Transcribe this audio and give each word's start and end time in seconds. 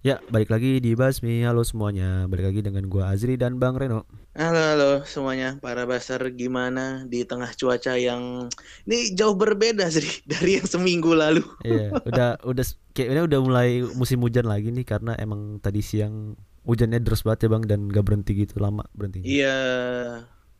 Ya, 0.00 0.16
balik 0.32 0.48
lagi 0.48 0.80
di 0.80 0.96
Basmi. 0.96 1.44
Halo 1.44 1.60
semuanya. 1.60 2.24
Balik 2.24 2.48
lagi 2.48 2.60
dengan 2.64 2.88
gua 2.88 3.12
Azri 3.12 3.36
dan 3.36 3.60
Bang 3.60 3.76
Reno. 3.76 4.08
Halo, 4.32 4.56
halo 4.56 4.90
semuanya. 5.04 5.60
Para 5.60 5.84
basar 5.84 6.24
gimana 6.32 7.04
di 7.04 7.20
tengah 7.28 7.52
cuaca 7.52 8.00
yang 8.00 8.48
ini 8.88 9.12
jauh 9.12 9.36
berbeda 9.36 9.92
sih 9.92 10.24
dari 10.32 10.56
yang 10.56 10.64
seminggu 10.64 11.12
lalu. 11.12 11.44
Iya, 11.68 12.00
udah 12.00 12.40
udah 12.48 12.64
kayaknya 12.96 13.28
udah 13.28 13.40
mulai 13.44 13.84
musim 13.92 14.24
hujan 14.24 14.48
lagi 14.48 14.72
nih 14.72 14.88
karena 14.88 15.12
emang 15.20 15.60
tadi 15.60 15.84
siang 15.84 16.32
hujannya 16.64 16.96
deras 17.04 17.20
banget 17.20 17.44
ya 17.44 17.48
Bang 17.52 17.64
dan 17.68 17.92
gak 17.92 18.04
berhenti 18.08 18.32
gitu 18.40 18.56
lama 18.56 18.88
berhenti. 18.96 19.20
Iya. 19.20 19.60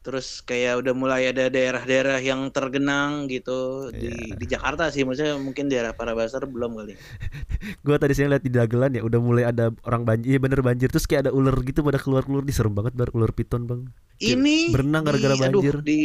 Terus 0.01 0.41
kayak 0.41 0.81
udah 0.81 0.97
mulai 0.97 1.29
ada 1.29 1.53
daerah-daerah 1.53 2.25
yang 2.25 2.49
tergenang 2.49 3.29
gitu 3.29 3.93
di 3.93 4.09
Iya. 4.09 4.33
di 4.33 4.47
Jakarta 4.49 4.89
sih 4.89 5.05
maksudnya 5.05 5.37
mungkin 5.37 5.69
daerah 5.69 5.93
para 5.93 6.17
basar 6.17 6.49
belum 6.49 6.73
kali. 6.73 6.97
Gua 7.85 8.01
tadi 8.01 8.17
siang 8.17 8.33
lihat 8.33 8.41
di 8.41 8.49
Dagelan 8.49 8.97
ya 8.97 9.05
udah 9.05 9.21
mulai 9.21 9.45
ada 9.45 9.69
orang 9.85 10.09
banjir, 10.09 10.33
iya 10.33 10.39
bener 10.41 10.65
banjir 10.65 10.89
terus 10.89 11.05
kayak 11.05 11.29
ada 11.29 11.33
ular 11.37 11.53
gitu 11.61 11.85
pada 11.85 12.01
keluar-keluar 12.01 12.49
di 12.49 12.53
serem 12.57 12.73
banget 12.73 12.97
bar 12.97 13.13
ular 13.13 13.29
piton 13.37 13.69
Bang. 13.69 13.93
Kayak 14.17 14.41
Ini 14.41 14.57
berenang 14.73 15.05
gara-gara 15.05 15.37
aduh, 15.37 15.61
banjir. 15.61 15.75
di 15.85 16.01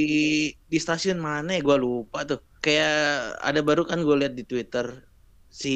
di 0.52 0.78
stasiun 0.78 1.24
mana 1.24 1.56
ya 1.56 1.64
gua 1.64 1.80
lupa 1.80 2.28
tuh. 2.28 2.44
Kayak 2.60 2.92
ada 3.40 3.64
baru 3.64 3.88
kan 3.88 4.04
gue 4.04 4.16
lihat 4.20 4.36
di 4.36 4.44
Twitter 4.44 5.08
si 5.48 5.76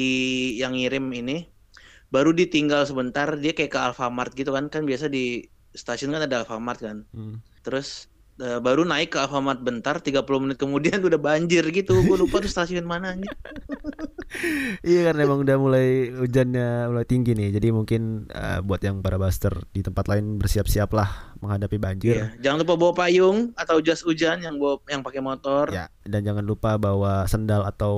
yang 0.60 0.76
ngirim 0.76 1.08
ini 1.14 1.48
baru 2.10 2.34
ditinggal 2.34 2.84
sebentar 2.84 3.32
dia 3.38 3.54
kayak 3.54 3.70
ke 3.70 3.78
Alfamart 3.80 4.34
gitu 4.34 4.50
kan 4.52 4.68
kan 4.68 4.82
biasa 4.84 5.06
di 5.06 5.46
stasiun 5.72 6.12
kan 6.12 6.26
ada 6.26 6.44
Alfamart 6.44 6.82
kan. 6.82 7.08
Hmm. 7.14 7.40
Terus 7.60 8.08
eh, 8.40 8.58
baru 8.58 8.82
naik 8.88 9.14
ke 9.14 9.18
Alfamart 9.20 9.60
bentar 9.60 10.00
30 10.00 10.24
menit 10.42 10.56
kemudian 10.56 11.00
udah 11.08 11.20
banjir 11.20 11.64
gitu. 11.70 12.00
Gue 12.04 12.16
lupa 12.16 12.40
tuh 12.40 12.50
stasiun 12.50 12.84
mana 12.86 13.16
anjir. 13.16 13.30
Iya 14.86 15.10
kan 15.10 15.18
emang 15.18 15.42
udah 15.42 15.58
mulai 15.58 16.14
hujannya 16.14 16.86
mulai 16.86 17.02
tinggi 17.02 17.34
nih. 17.34 17.50
Jadi 17.50 17.74
mungkin 17.74 18.30
eh, 18.30 18.62
buat 18.62 18.78
yang 18.78 19.02
para 19.02 19.18
buster 19.18 19.50
di 19.74 19.82
tempat 19.82 20.06
lain 20.06 20.38
bersiap-siaplah 20.38 21.34
menghadapi 21.42 21.76
banjir. 21.82 22.14
Iya. 22.14 22.26
Jangan 22.38 22.62
lupa 22.62 22.74
bawa 22.78 22.92
payung 22.94 23.50
atau 23.58 23.82
jas 23.82 24.06
hujan 24.06 24.38
yang 24.46 24.54
bawa 24.56 24.78
yang 24.86 25.02
pakai 25.02 25.18
motor. 25.18 25.74
Ya, 25.74 25.90
dan 26.06 26.22
jangan 26.22 26.46
lupa 26.46 26.78
bawa 26.78 27.26
sendal 27.26 27.66
atau 27.66 27.94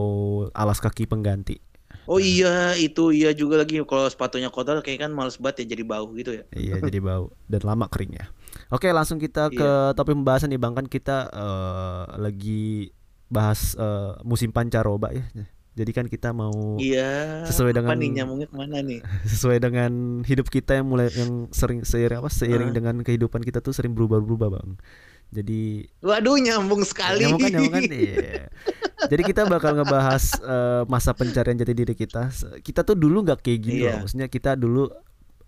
alas 0.56 0.80
kaki 0.80 1.04
pengganti. 1.04 1.60
Oh 2.08 2.18
iya, 2.18 2.74
itu 2.74 3.14
iya 3.14 3.30
juga 3.30 3.62
lagi 3.62 3.78
kalau 3.86 4.10
sepatunya 4.10 4.50
kotor 4.50 4.82
kayak 4.82 5.06
kan 5.06 5.12
males 5.14 5.38
banget 5.38 5.62
ya 5.62 5.76
jadi 5.78 5.84
bau 5.86 6.10
gitu 6.18 6.34
ya. 6.34 6.44
Iya, 6.50 6.82
jadi 6.82 6.98
bau 6.98 7.30
dan 7.46 7.62
lama 7.62 7.86
keringnya. 7.86 8.26
Oke, 8.68 8.88
langsung 8.88 9.16
kita 9.16 9.48
ke 9.48 9.58
Iya. 9.58 9.92
topik 9.92 10.12
pembahasan 10.12 10.48
nih 10.48 10.56
Bang 10.56 10.72
kan 10.72 10.84
kita 10.84 11.28
eh, 11.28 12.02
lagi 12.16 12.92
bahas 13.26 13.72
eh, 13.74 14.16
musim 14.22 14.48
pancaroba 14.48 15.10
ya. 15.10 15.24
Jadi 15.72 15.90
kan 15.90 16.04
kita 16.04 16.30
mau 16.30 16.76
Iya. 16.76 17.44
Sesuai 17.44 17.72
dengan- 17.72 17.96
nih 17.96 18.12
nyamuknya 18.14 18.44
ke 18.44 18.54
mana 18.54 18.80
nih? 18.80 19.00
sesuai 19.32 19.56
dengan 19.56 19.92
hidup 20.22 20.46
kita 20.46 20.76
yang 20.76 20.86
mulai 20.86 21.08
yang 21.10 21.48
sering 21.48 21.80
seiring 21.80 22.20
apa 22.20 22.28
seiring 22.28 22.70
Heeh. 22.70 22.76
dengan 22.76 22.94
kehidupan 23.00 23.40
kita 23.40 23.58
tuh 23.58 23.72
sering 23.72 23.92
berubah-berubah, 23.92 24.48
Bang. 24.52 24.76
Jadi 25.32 25.88
Waduh 25.98 26.36
nyambung 26.36 26.84
sekali. 26.84 27.24
Nyambung 27.24 27.40
kan, 27.40 27.50
nyambung 27.50 27.72
kan? 27.72 27.82
Iya. 28.04 28.52
Jadi 29.02 29.22
kita 29.24 29.48
bakal 29.48 29.74
ngebahas 29.74 30.24
eh, 30.38 30.82
masa 30.86 31.16
pencarian 31.16 31.56
jati 31.56 31.72
diri 31.72 31.92
kita. 31.92 32.28
Kita 32.60 32.84
tuh 32.84 32.92
dulu 32.94 33.24
nggak 33.24 33.40
kayak 33.40 33.60
gini 33.62 33.80
Iya. 33.80 33.96
loh. 33.96 33.98
Maksudnya 34.04 34.28
kita 34.28 34.52
dulu 34.54 34.92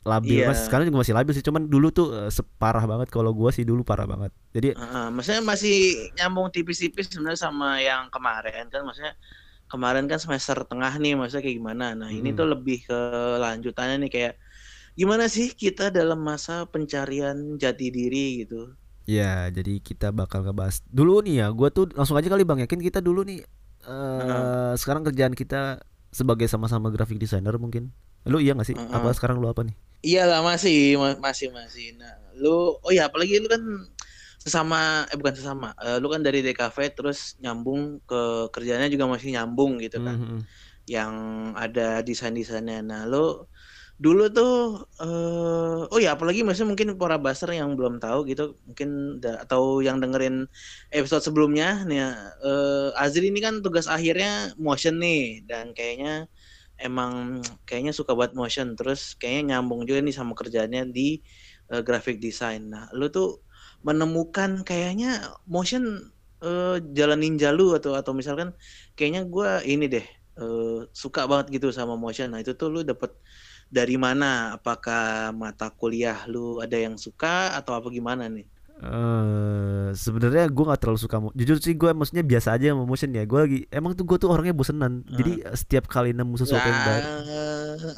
labil, 0.05 0.39
Iya. 0.39 0.47
mas. 0.47 0.59
Sekarang 0.67 0.85
juga 0.89 1.01
masih 1.05 1.17
labil 1.17 1.33
sih. 1.37 1.45
Cuman 1.49 1.63
dulu 1.73 1.89
tuh 1.93 2.07
eh, 2.15 2.31
separah 2.33 2.85
banget. 2.91 3.09
Kalau 3.13 3.31
gua 3.37 3.51
sih 3.57 3.65
dulu 3.69 3.83
parah 3.87 4.07
banget. 4.09 4.33
Jadi 4.57 4.77
Heeh, 4.79 5.05
maksudnya 5.15 5.43
masih 5.53 5.75
nyambung 6.19 6.49
tipis-tipis 6.55 7.07
sebenarnya 7.13 7.41
sama 7.47 7.67
yang 7.89 8.03
kemarin 8.15 8.65
kan 8.73 8.81
maksudnya 8.87 9.15
kemarin 9.73 10.05
kan 10.11 10.19
semester 10.25 10.57
tengah 10.71 10.93
nih 11.03 11.13
maksudnya 11.19 11.45
kayak 11.47 11.59
gimana. 11.63 11.85
Nah, 12.01 12.11
ini 12.19 12.29
Hmm. 12.29 12.39
tuh 12.39 12.47
lebih 12.55 12.77
ke 12.89 12.95
lanjutannya 13.45 13.97
nih 14.03 14.11
kayak 14.15 14.35
gimana 15.01 15.25
sih 15.37 15.49
kita 15.63 15.85
dalam 15.99 16.21
masa 16.31 16.55
pencarian 16.73 17.37
jati 17.63 17.87
diri 17.99 18.19
gitu. 18.43 18.57
ya, 19.05 19.53
jadi 19.53 19.81
kita 19.85 20.11
bakal 20.17 20.45
ngebahas 20.47 20.81
dulu 20.89 21.21
nih 21.25 21.45
ya. 21.45 21.47
Gua 21.53 21.69
tuh 21.73 21.93
langsung 21.93 22.17
aja 22.17 22.29
kali 22.33 22.43
bang 22.49 22.65
yakin 22.65 22.81
kita 22.81 23.01
dulu 23.05 23.25
nih. 23.27 23.45
eh 23.85 24.73
Sekarang 24.81 25.05
kerjaan 25.05 25.35
kita 25.37 25.83
sebagai 26.15 26.47
sama-sama 26.49 26.89
graphic 26.95 27.21
designer 27.21 27.57
mungkin. 27.61 27.93
Lu 28.25 28.41
iya 28.41 28.57
gak 28.57 28.65
sih? 28.69 28.77
Heeh. 28.77 28.89
Apa 28.89 29.13
sekarang 29.13 29.37
lu 29.43 29.49
apa 29.51 29.61
nih? 29.67 29.77
Iya 30.05 30.21
lah 30.31 30.41
masih 30.51 30.75
ma- 31.01 31.21
masih 31.27 31.49
masih. 31.59 31.85
Nah, 32.01 32.13
lu 32.41 32.49
oh 32.85 32.93
ya 32.97 33.03
apalagi 33.09 33.41
lu 33.43 33.49
kan 33.55 33.63
sesama 34.45 35.09
eh 35.09 35.17
bukan 35.21 35.35
sesama. 35.39 35.67
eh, 35.81 35.97
lu 36.03 36.07
kan 36.13 36.21
dari 36.27 36.39
DKV 36.45 36.79
terus 36.97 37.19
nyambung 37.43 37.81
ke 38.09 38.21
kerjanya 38.55 38.87
juga 38.93 39.05
masih 39.09 39.29
nyambung 39.37 39.73
gitu 39.85 39.99
kan. 40.07 40.17
Mhm. 40.21 40.41
yang 40.85 41.15
ada 41.57 42.05
desain-desainnya. 42.05 42.85
Nah, 42.85 43.09
lo 43.09 43.49
dulu 43.97 44.23
tuh 44.37 44.53
eh 45.01 45.81
oh 45.93 46.01
ya 46.03 46.13
apalagi 46.19 46.43
maksudnya 46.45 46.71
mungkin 46.75 46.89
para 47.01 47.17
baser 47.17 47.51
yang 47.57 47.73
belum 47.79 48.03
tahu 48.05 48.27
gitu 48.31 48.59
mungkin 48.69 48.91
da- 49.23 49.41
atau 49.47 49.81
yang 49.87 49.97
dengerin 50.03 50.45
episode 50.93 51.23
sebelumnya 51.25 51.87
nih 51.89 51.99
eh 52.45 52.89
Azri 53.01 53.31
ini 53.33 53.41
kan 53.47 53.55
tugas 53.65 53.87
akhirnya 53.89 54.53
motion 54.61 54.99
nih 55.01 55.47
dan 55.49 55.73
kayaknya 55.77 56.27
emang 56.81 57.41
kayaknya 57.69 57.93
suka 57.95 58.13
buat 58.19 58.33
motion 58.37 58.75
terus 58.79 59.15
kayaknya 59.19 59.59
nyambung 59.59 59.87
juga 59.89 60.01
nih 60.05 60.15
sama 60.17 60.33
kerjaannya 60.39 60.91
di 60.93 61.21
eh, 61.73 61.83
graphic 61.87 62.19
design. 62.23 62.71
Nah, 62.73 62.85
lu 62.97 63.09
tuh 63.13 63.43
menemukan 63.87 64.65
kayaknya 64.67 65.09
motion 65.49 65.85
eh, 66.45 66.77
jalan 66.97 67.19
ninja 67.23 67.51
lu 67.55 67.73
atau 67.79 67.93
atau 67.99 68.13
misalkan 68.17 68.53
kayaknya 68.99 69.23
gua 69.29 69.61
ini 69.67 69.87
deh 69.91 70.07
eh, 70.41 70.79
suka 70.95 71.21
banget 71.31 71.47
gitu 71.61 71.69
sama 71.75 71.95
motion. 71.99 72.33
Nah, 72.35 72.41
itu 72.45 72.53
tuh 72.59 72.69
lu 72.75 72.81
dapet 72.87 73.11
dari 73.71 73.97
mana? 74.01 74.57
Apakah 74.59 75.33
mata 75.37 75.69
kuliah 75.75 76.19
lu 76.31 76.61
ada 76.65 76.77
yang 76.79 76.97
suka 77.01 77.57
atau 77.59 77.73
apa 77.79 77.89
gimana 77.93 78.27
nih? 78.31 78.54
Eh 78.83 79.95
sebenarnya 79.95 80.51
gue 80.51 80.65
nggak 80.67 80.81
terlalu 80.83 80.99
suka 80.99 81.23
jujur 81.31 81.57
sih 81.63 81.79
gue 81.79 81.95
maksudnya 81.95 82.27
biasa 82.27 82.59
aja 82.59 82.75
sama 82.75 82.83
motion 82.83 83.15
ya. 83.15 83.23
Gue 83.23 83.41
lagi 83.47 83.59
emang 83.71 83.95
tuh 83.95 84.03
gue 84.03 84.19
tuh 84.19 84.29
orangnya 84.35 84.51
bosenan. 84.51 85.07
Jadi 85.07 85.47
eh, 85.47 85.55
setiap 85.55 85.87
kali 85.87 86.11
nemu 86.11 86.35
sesuatu 86.35 86.67
yang 86.67 86.81
baru 86.83 87.07
Wah. 87.75 87.97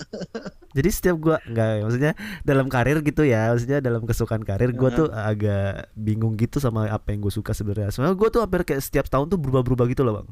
jadi 0.76 0.88
setiap 0.92 1.16
gue 1.16 1.36
nggak 1.53 1.70
maksudnya 1.84 2.12
dalam 2.44 2.66
karir 2.69 3.00
gitu 3.00 3.25
ya 3.25 3.53
maksudnya 3.53 3.81
dalam 3.81 4.04
kesukaan 4.04 4.44
karir 4.44 4.72
gue 4.76 4.91
tuh 4.92 5.09
agak 5.12 5.88
bingung 5.97 6.36
gitu 6.36 6.60
sama 6.60 6.88
apa 6.92 7.12
yang 7.16 7.25
gue 7.25 7.32
suka 7.32 7.56
sebenarnya. 7.56 7.88
Sebenarnya 7.88 8.16
gue 8.16 8.28
tuh 8.28 8.41
hampir 8.44 8.60
kayak 8.69 8.84
setiap 8.84 9.06
tahun 9.09 9.32
tuh 9.32 9.41
berubah-berubah 9.41 9.88
gitu 9.88 10.04
loh 10.04 10.20
bang. 10.20 10.28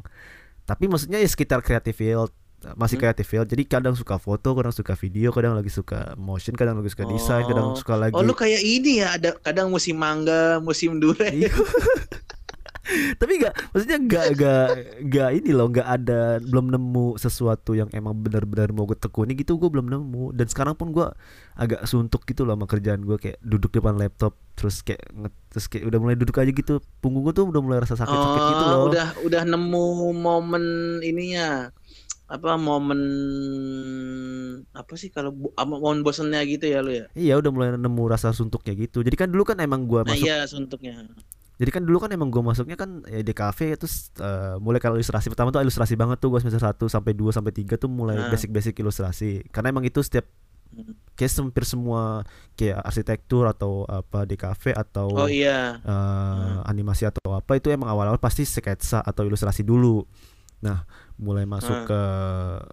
Tapi 0.65 0.85
maksudnya 0.89 1.21
ya 1.21 1.29
sekitar 1.29 1.61
creative 1.65 1.97
field 1.97 2.33
masih 2.73 2.97
Hmm. 2.97 3.03
creative 3.05 3.27
field 3.27 3.47
jadi 3.47 3.63
kadang 3.65 3.93
suka 3.93 4.17
foto 4.17 4.49
kadang 4.51 4.71
suka 4.71 4.95
video 4.95 5.29
kadang 5.29 5.53
lagi 5.53 5.69
suka 5.69 6.17
motion 6.17 6.53
kadang 6.53 6.77
lagi 6.77 6.89
suka 6.89 7.05
desain 7.05 7.45
kadang 7.45 7.67
Oh. 7.67 7.77
suka 7.77 7.95
lagi 7.95 8.13
Oh, 8.13 8.21
lu 8.21 8.33
kayak 8.33 8.59
ini 8.59 8.99
ya, 8.99 9.13
ada 9.13 9.37
kadang 9.37 9.69
musim 9.69 9.95
mangga, 9.95 10.57
musim 10.59 10.97
durian. 10.97 11.31
Iya. 11.31 11.53
tapi 13.17 13.41
nggak 13.41 13.73
maksudnya 13.73 13.97
nggak 13.99 14.25
nggak 14.37 14.67
nggak 15.09 15.31
ini 15.35 15.51
loh 15.51 15.73
nggak 15.73 15.89
ada 15.89 16.37
belum 16.39 16.69
nemu 16.69 17.17
sesuatu 17.17 17.73
yang 17.73 17.89
emang 17.91 18.13
benar-benar 18.13 18.69
mau 18.71 18.85
gue 18.85 18.93
tekuni 18.95 19.33
gitu 19.33 19.57
gue 19.57 19.73
belum 19.73 19.89
nemu 19.89 20.37
dan 20.37 20.45
sekarang 20.45 20.77
pun 20.77 20.93
gue 20.93 21.09
agak 21.57 21.89
suntuk 21.89 22.29
gitu 22.29 22.45
loh 22.45 22.53
sama 22.53 22.69
kerjaan 22.69 23.01
gue 23.01 23.17
kayak 23.17 23.41
duduk 23.41 23.73
depan 23.73 23.97
laptop 23.97 24.37
terus 24.53 24.85
kayak 24.85 25.01
terus 25.49 25.65
kayak 25.67 25.89
udah 25.89 25.99
mulai 25.99 26.13
duduk 26.13 26.37
aja 26.37 26.53
gitu 26.53 26.77
punggung 27.01 27.25
gue 27.25 27.33
tuh 27.33 27.49
udah 27.49 27.63
mulai 27.65 27.81
rasa 27.81 27.97
sakit-sakit 27.97 28.41
gitu 28.45 28.63
Oh, 28.63 28.69
loh 28.69 28.81
udah 28.87 29.09
udah 29.25 29.43
nemu 29.45 29.87
momen 30.13 30.65
ininya. 31.01 31.73
Apa 32.35 32.59
momen 32.59 33.01
apa 34.71 34.93
sih 34.95 35.09
kalau 35.09 35.31
momen 35.57 36.03
bosennya 36.03 36.43
gitu 36.45 36.67
ya 36.67 36.81
lu 36.81 36.91
ya? 36.93 37.07
iya 37.15 37.35
udah 37.37 37.51
mulai 37.51 37.69
nemu 37.73 38.03
rasa 38.05 38.31
suntuknya 38.31 38.75
gitu 38.77 39.01
jadi 39.01 39.15
kan 39.17 39.29
dulu 39.29 39.43
kan 39.45 39.59
emang 39.59 39.87
gue 39.87 40.01
Nah, 40.01 40.11
masuk 40.11 40.27
iya 40.27 40.43
suntuknya. 40.45 41.07
Jadi 41.55 41.71
kan 41.71 41.87
dulu 41.87 42.03
kan 42.03 42.11
emang 42.11 42.29
gue 42.29 42.43
masuknya 42.43 42.75
kan 42.75 43.07
ya, 43.07 43.23
di 43.23 43.31
kafe 43.31 43.79
terus 43.79 44.11
eh, 44.19 44.59
mulai 44.59 44.83
kalau 44.83 44.99
ilustrasi 44.99 45.31
pertama 45.31 45.49
tuh 45.49 45.63
ilustrasi 45.63 45.95
banget 45.95 46.19
tuh 46.19 46.29
gue 46.29 46.43
semester 46.43 46.59
1 46.61 46.75
sampai 46.91 47.15
2 47.15 47.31
sampai 47.31 47.53
3 47.55 47.79
tuh 47.79 47.87
mulai 47.87 48.19
Ah. 48.19 48.27
basic-basic 48.29 48.75
ilustrasi. 48.77 49.47
Karena 49.49 49.71
emang 49.71 49.87
itu 49.87 50.03
setiap 50.03 50.27
Hmm. 50.67 50.91
kayak 51.15 51.31
hampir 51.39 51.63
semua 51.63 52.27
kayak 52.53 52.83
arsitektur 52.83 53.47
atau 53.47 53.87
apa 53.87 54.27
di 54.27 54.35
kafe 54.35 54.75
atau 54.75 55.07
Oh 55.07 55.31
iya. 55.31 55.79
eh, 55.79 56.55
animasi 56.67 57.07
atau 57.07 57.31
apa 57.33 57.55
itu 57.55 57.71
emang 57.71 57.87
awal-awal 57.87 58.19
pasti 58.19 58.43
sketsa 58.43 58.99
atau 58.99 59.23
ilustrasi 59.23 59.63
dulu. 59.63 60.03
Nah, 60.65 60.89
mulai 61.15 61.45
masuk 61.45 61.77
Ah. 61.77 61.87
ke 61.87 62.01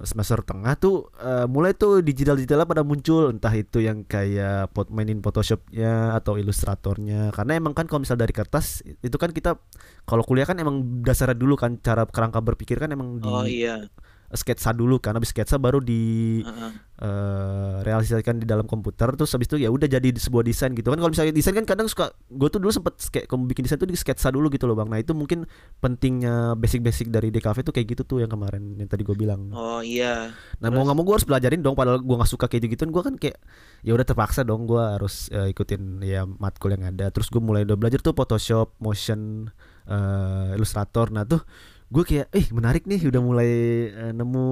semester 0.02 0.42
tengah 0.42 0.74
tuh 0.74 1.12
eh, 1.20 1.46
mulai 1.46 1.76
tuh 1.76 2.00
digital-digital 2.02 2.64
pada 2.64 2.82
muncul 2.82 3.30
entah 3.30 3.52
itu 3.52 3.84
yang 3.84 4.02
kayak 4.02 4.72
pot 4.72 4.90
mainin 4.90 5.22
Photoshopnya 5.22 6.16
atau 6.16 6.40
ilustratornya 6.40 7.30
karena 7.30 7.60
emang 7.60 7.76
kan 7.76 7.86
kalau 7.86 8.02
misal 8.02 8.18
dari 8.18 8.34
kertas 8.34 8.82
itu 8.82 9.14
kan 9.20 9.30
kita 9.30 9.60
kalau 10.08 10.24
kuliah 10.24 10.48
kan 10.48 10.58
emang 10.58 11.04
dasarnya 11.04 11.38
dulu 11.38 11.54
kan 11.54 11.78
cara 11.78 12.08
kerangka 12.08 12.42
berpikir 12.42 12.80
kan 12.80 12.90
emang 12.90 13.22
di 13.22 13.28
Oh 13.28 13.46
iya. 13.46 13.86
Sketsa 14.32 14.72
dulu 14.72 14.98
kan 15.04 15.12
habis 15.20 15.36
sketsa 15.36 15.60
baru 15.60 15.84
di 15.84 16.40
Heeh. 16.40 16.72
eh, 17.04 17.76
realisasikan 17.84 18.40
di 18.40 18.48
dalam 18.48 18.64
komputer 18.64 19.12
terus 19.20 19.32
habis 19.36 19.52
itu 19.52 19.60
ya 19.60 19.68
udah 19.68 19.88
jadi 19.92 20.08
sebuah 20.08 20.44
desain 20.48 20.72
gitu. 20.72 20.88
Kan 20.88 21.00
kalau 21.04 21.12
misalnya 21.12 21.36
desain 21.36 21.52
kan 21.52 21.68
kadang 21.68 21.92
suka 21.92 22.16
gue 22.32 22.48
tuh 22.48 22.64
dulu 22.64 22.72
sempet 22.72 22.96
kayak 23.12 23.28
kamu 23.28 23.52
bikin 23.52 23.68
desain 23.68 23.80
tuh 23.82 23.90
di 23.90 24.00
sketsa 24.00 24.32
dulu 24.32 24.48
gitu 24.48 24.72
loh 24.72 24.80
bang. 24.80 24.88
Nah 24.88 25.00
itu 25.04 25.12
mungkin 25.12 25.44
pentingnya 25.84 26.56
basic-basic 26.56 27.12
dari 27.12 27.28
DKV 27.28 27.58
tuh 27.68 27.74
kayak 27.76 27.88
gitu 27.92 28.04
tuh 28.08 28.18
yang 28.24 28.32
kemarin 28.32 28.80
yang 28.80 28.88
tadi 28.88 29.04
gue 29.04 29.16
bilang. 29.18 29.52
Oh 29.52 29.84
iya. 29.84 30.32
nah 30.64 30.70
mau 30.72 30.88
nggak 30.88 30.96
mau 30.96 31.04
gue 31.04 31.16
harus 31.20 31.28
pelajarin 31.28 31.60
dong 31.60 31.76
padahal 31.76 32.00
gue 32.00 32.16
nggak 32.16 32.32
suka 32.32 32.46
kayak 32.48 32.72
gitu 32.72 32.88
gue 32.88 33.04
kan 33.04 33.16
kayak 33.20 33.38
ya 33.84 33.92
udah 33.98 34.06
terpaksa 34.08 34.48
dong 34.48 34.64
gue 34.64 34.80
harus 34.80 35.28
eh, 35.36 35.52
ikutin 35.52 36.00
ya 36.08 36.24
matkul 36.24 36.72
yang 36.72 36.88
ada. 36.88 37.12
Terus 37.12 37.28
gue 37.28 37.44
mulai 37.44 37.68
udah 37.68 37.76
belajar 37.76 38.00
tuh 38.00 38.16
Photoshop 38.16 38.80
motion 38.80 39.52
eh, 39.90 40.56
Illustrator. 40.56 41.12
Nah 41.12 41.28
tuh 41.28 41.44
gue 41.92 42.04
kayak 42.08 42.28
eh 42.32 42.48
menarik 42.56 42.88
nih 42.88 43.04
udah 43.12 43.20
mulai 43.20 43.52
eh, 43.92 44.14
nemu 44.16 44.48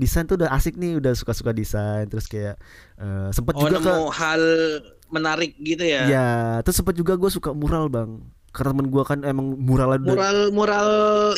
desain 0.00 0.24
tuh 0.24 0.40
udah 0.40 0.48
asik 0.56 0.80
nih 0.80 0.96
udah 0.96 1.12
suka-suka 1.12 1.52
desain 1.52 2.08
terus 2.08 2.24
kayak 2.24 2.56
eh, 2.96 3.28
sempet 3.36 3.52
Oh 3.52 3.68
juga 3.68 3.76
ke 3.76 3.84
nemu 3.84 4.08
hal 4.08 4.42
menarik 5.12 5.52
gitu 5.60 5.84
ya. 5.84 6.02
ya 6.08 6.28
terus 6.64 6.80
sempet 6.80 6.96
juga 6.96 7.20
gue 7.20 7.28
suka 7.28 7.52
mural 7.52 7.92
bang 7.92 8.24
karena 8.50 8.74
temen 8.74 8.90
gue 8.90 9.02
kan 9.06 9.18
emang 9.22 9.54
udah- 9.54 10.18
Mural 10.18 10.38
mural 10.50 10.88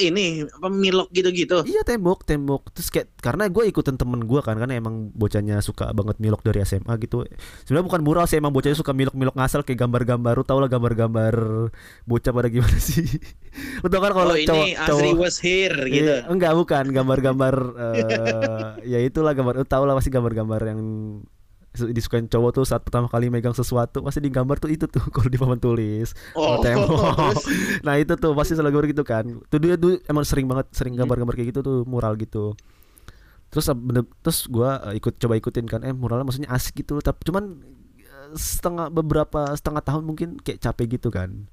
ini 0.00 0.48
apa 0.48 0.68
milok 0.72 1.12
gitu-gitu. 1.12 1.60
Iya 1.68 1.84
tembok 1.84 2.24
tembok. 2.24 2.72
Terus 2.72 2.88
kayak 2.88 3.12
karena 3.20 3.52
gue 3.52 3.68
ikutin 3.68 4.00
temen 4.00 4.24
gue 4.24 4.40
kan 4.40 4.56
karena 4.56 4.80
emang 4.80 5.12
bocahnya 5.12 5.60
suka 5.60 5.92
banget 5.92 6.16
milok 6.18 6.40
dari 6.40 6.64
SMA 6.64 6.96
gitu. 7.04 7.28
Sebenarnya 7.68 7.84
bukan 7.84 8.00
mural 8.00 8.24
sih 8.24 8.40
emang 8.40 8.56
bocahnya 8.56 8.80
suka 8.80 8.96
milok 8.96 9.12
milok 9.12 9.36
ngasal 9.36 9.60
kayak 9.60 9.84
gambar-gambar. 9.84 10.32
Lu 10.40 10.44
tau 10.48 10.58
lah 10.58 10.72
gambar-gambar 10.72 11.34
bocah 12.08 12.32
pada 12.32 12.48
gimana 12.48 12.78
sih? 12.80 13.04
Lu 13.84 13.88
tau 13.92 14.00
kan 14.00 14.12
kalau 14.16 14.32
oh 14.32 14.38
ini 14.40 14.48
cowok 14.48 14.68
Azri 14.72 14.88
cowok 14.88 15.20
was 15.20 15.36
here 15.36 15.78
gitu. 15.92 16.08
Iya, 16.08 16.16
enggak 16.32 16.56
bukan. 16.56 16.84
Gambar-gambar 16.96 17.54
eh, 17.76 18.68
ya 18.96 18.98
itulah 19.04 19.36
gambar. 19.36 19.60
Lu 19.60 19.66
tau 19.68 19.84
lah 19.84 19.92
pasti 19.92 20.08
gambar-gambar 20.08 20.60
yang 20.64 20.80
disukain 21.72 22.28
cowok 22.28 22.50
tuh 22.52 22.64
saat 22.68 22.84
pertama 22.84 23.08
kali 23.08 23.32
megang 23.32 23.56
sesuatu 23.56 24.04
pasti 24.04 24.20
digambar 24.20 24.60
tuh 24.60 24.68
itu 24.68 24.84
tuh 24.84 25.00
kalau 25.14 25.28
di 25.28 25.40
papan 25.40 25.56
tulis. 25.56 26.12
Oh, 26.36 26.60
tembok. 26.60 27.40
Nah 27.86 27.96
itu 27.96 28.12
tuh 28.14 28.36
pasti 28.36 28.52
selalu 28.52 28.76
gambar 28.76 28.86
gitu 28.92 29.04
kan. 29.04 29.24
Tuh 29.48 29.58
dia 29.58 29.80
tuh 29.80 29.96
emang 30.04 30.22
sering 30.22 30.44
banget 30.44 30.68
sering 30.76 30.92
Hmm. 30.92 31.08
gambar-gambar 31.08 31.34
kayak 31.34 31.48
gitu 31.56 31.60
tuh 31.64 31.78
mural 31.88 32.14
gitu. 32.20 32.52
Terus 33.48 33.68
bener, 33.72 34.04
terus 34.20 34.48
gua 34.48 34.80
eh, 34.88 34.96
ikut 35.00 35.16
coba 35.16 35.34
ikutin 35.36 35.64
kan 35.68 35.80
eh 35.84 35.92
muralnya 35.92 36.24
maksudnya 36.24 36.48
asik 36.52 36.84
gitu 36.84 37.00
tapi 37.00 37.20
cuman 37.24 37.60
eh, 38.00 38.28
setengah 38.32 38.88
beberapa 38.88 39.52
setengah 39.52 39.80
tahun 39.84 40.02
mungkin 40.04 40.28
kayak 40.40 40.60
capek 40.60 40.96
gitu 41.00 41.08
kan 41.12 41.48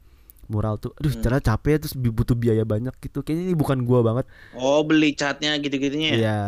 mural 0.49 0.75
tuh 0.75 0.91
aduh 0.97 1.13
Hmm. 1.13 1.21
cara 1.21 1.37
capek 1.37 1.77
terus 1.77 1.93
bi- 1.93 2.09
butuh 2.09 2.33
biaya 2.33 2.65
banyak 2.65 2.91
gitu 2.99 3.21
kayaknya 3.21 3.43
ini 3.45 3.55
bukan 3.55 3.85
gua 3.85 4.01
banget 4.01 4.25
Oh 4.51 4.81
beli 4.81 5.13
catnya 5.13 5.53
gitu-gitunya 5.55 6.09
ya? 6.09 6.17
Iya, 6.17 6.39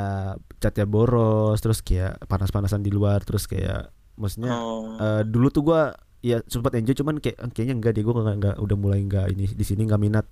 catnya 0.57 0.83
boros, 0.83 1.57
terus 1.57 1.79
kayak 1.79 2.17
panas-panasan 2.25 2.81
di 2.81 2.89
luar, 2.89 3.21
terus 3.21 3.45
kayak 3.45 3.87
maksudnya 4.13 4.51
Oh. 4.51 4.97
eh, 4.97 5.21
dulu 5.23 5.47
tuh 5.47 5.61
gua 5.63 5.81
ya 6.19 6.41
sempat 6.45 6.73
enjoy 6.75 6.93
cuman 6.93 7.17
kayak 7.17 7.37
kayaknya 7.51 7.73
enggak 7.73 7.93
deh 7.93 8.01
gua 8.01 8.19
nggak 8.19 8.37
nggak 8.37 8.55
udah 8.57 8.75
mulai 8.75 8.99
enggak 8.99 9.29
ini 9.29 9.45
di 9.47 9.61
sini 9.61 9.85
nggak 9.85 10.01
minat. 10.01 10.25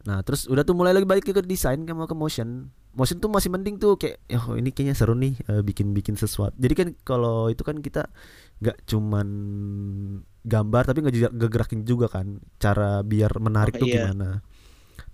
Nah, 0.00 0.20
terus 0.22 0.46
udah 0.46 0.62
tuh 0.62 0.72
mulai 0.72 0.92
lagi 0.92 1.04
balik 1.04 1.28
ke 1.28 1.42
desain 1.42 1.76
sama 1.78 2.04
ke 2.04 2.14
motion. 2.14 2.72
Motion 2.90 3.18
tuh 3.18 3.28
masih 3.28 3.48
mending 3.48 3.76
tuh 3.76 3.94
kayak 3.94 4.16
oh 4.40 4.56
ini 4.56 4.72
kayaknya 4.72 4.96
seru 4.96 5.12
nih 5.12 5.36
eh, 5.44 5.60
bikin-bikin 5.60 6.16
sesuatu. 6.16 6.56
Jadi 6.56 6.74
kan 6.74 6.88
kalau 7.02 7.46
itu 7.46 7.60
kan 7.60 7.78
kita 7.78 8.08
nggak 8.58 8.78
cuman 8.84 9.28
gambar 10.48 10.82
tapi 10.88 10.98
nggak 11.04 11.32
ngegerakin 11.36 11.80
juga 11.84 12.06
kan 12.08 12.40
cara 12.56 13.04
biar 13.04 13.36
menarik 13.38 13.76
Oh, 13.76 13.84
tuh 13.84 13.88
iya. 13.92 14.08
gimana. 14.08 14.40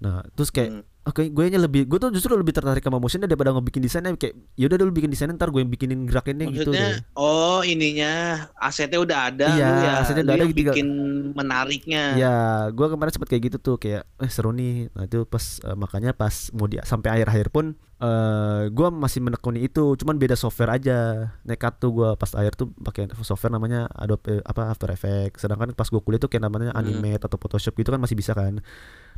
Nah, 0.04 0.20
terus 0.30 0.50
kayak 0.50 0.70
Hmm. 0.70 0.84
Oke, 1.04 1.28
gue 1.28 1.44
nya 1.46 1.60
lebih, 1.60 1.84
gue 1.84 1.98
tuh 1.98 2.08
justru 2.08 2.32
lebih 2.32 2.48
tertarik 2.50 2.80
sama 2.80 2.96
motionnya 2.96 3.28
daripada 3.28 3.52
ngebikin 3.52 3.84
desainnya 3.84 4.16
kayak, 4.16 4.40
yaudah 4.56 4.80
dulu 4.80 4.88
bikin 4.90 5.12
desainnya 5.12 5.36
ntar 5.36 5.52
gue 5.52 5.60
yang 5.60 5.68
bikinin 5.68 6.08
gerakinnya 6.08 6.48
gitu 6.48 6.72
Maksudnya, 6.72 6.88
deh. 6.96 7.12
oh 7.12 7.60
ininya 7.60 8.12
asetnya 8.56 9.04
udah 9.04 9.18
ada, 9.28 9.48
Iya, 9.52 9.66
lu 9.68 9.80
ya, 9.84 9.92
asetnya 10.00 10.24
udah 10.24 10.32
ada, 10.34 10.44
tinggal- 10.46 10.72
bikin 10.72 10.88
menariknya. 11.36 12.04
Ya, 12.16 12.36
gue 12.70 12.86
kemarin 12.88 13.12
sempet 13.12 13.28
kayak 13.28 13.42
gitu 13.44 13.56
tuh 13.60 13.76
kayak, 13.76 14.08
eh 14.16 14.30
seru 14.32 14.48
nih. 14.50 14.88
Nah 14.90 15.04
itu 15.04 15.24
pas 15.24 15.44
eh, 15.60 15.76
makanya 15.76 16.10
pas 16.12 16.32
mau 16.50 16.64
di 16.64 16.80
sampai 16.80 17.08
akhir-akhir 17.12 17.48
pun, 17.50 17.76
eh 18.00 18.62
gue 18.70 18.88
masih 18.90 19.20
menekuni 19.20 19.60
itu, 19.62 19.84
cuman 19.94 20.16
beda 20.16 20.34
software 20.34 20.72
aja. 20.72 20.98
Nekat 21.42 21.76
tuh 21.78 21.92
gue 21.92 22.08
pas 22.14 22.32
akhir 22.32 22.56
tuh 22.56 22.72
pakai 22.74 23.12
software 23.18 23.52
namanya 23.52 23.92
Adobe 23.92 24.24
eh, 24.30 24.42
apa 24.42 24.72
After 24.72 24.88
Effects. 24.88 25.44
Sedangkan 25.44 25.76
pas 25.76 25.84
gue 25.84 26.00
kuliah 26.00 26.16
tuh 26.16 26.28
kayak 26.28 26.48
namanya 26.48 26.72
Hmm. 26.72 26.80
Animate 26.80 27.20
atau 27.20 27.36
Photoshop 27.36 27.76
gitu 27.76 27.92
kan 27.92 28.00
masih 28.00 28.16
bisa 28.16 28.32
kan. 28.32 28.64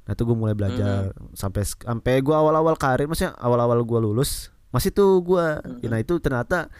Nah 0.07 0.13
itu 0.13 0.23
gue 0.23 0.37
mulai 0.37 0.55
belajar 0.55 1.11
Hmm. 1.11 1.35
sampai 1.35 1.63
sampai 1.63 2.15
gue 2.21 2.31
awal-awal 2.33 2.75
karir, 2.75 3.05
maksudnya 3.05 3.35
awal-awal 3.37 3.83
gue 3.83 4.01
lulus 4.01 4.49
masih 4.71 4.91
tuh 4.91 5.19
gue. 5.21 5.47
Hmm. 5.59 5.83
Nah 5.85 5.99
itu 5.99 6.17
ternyata 6.17 6.71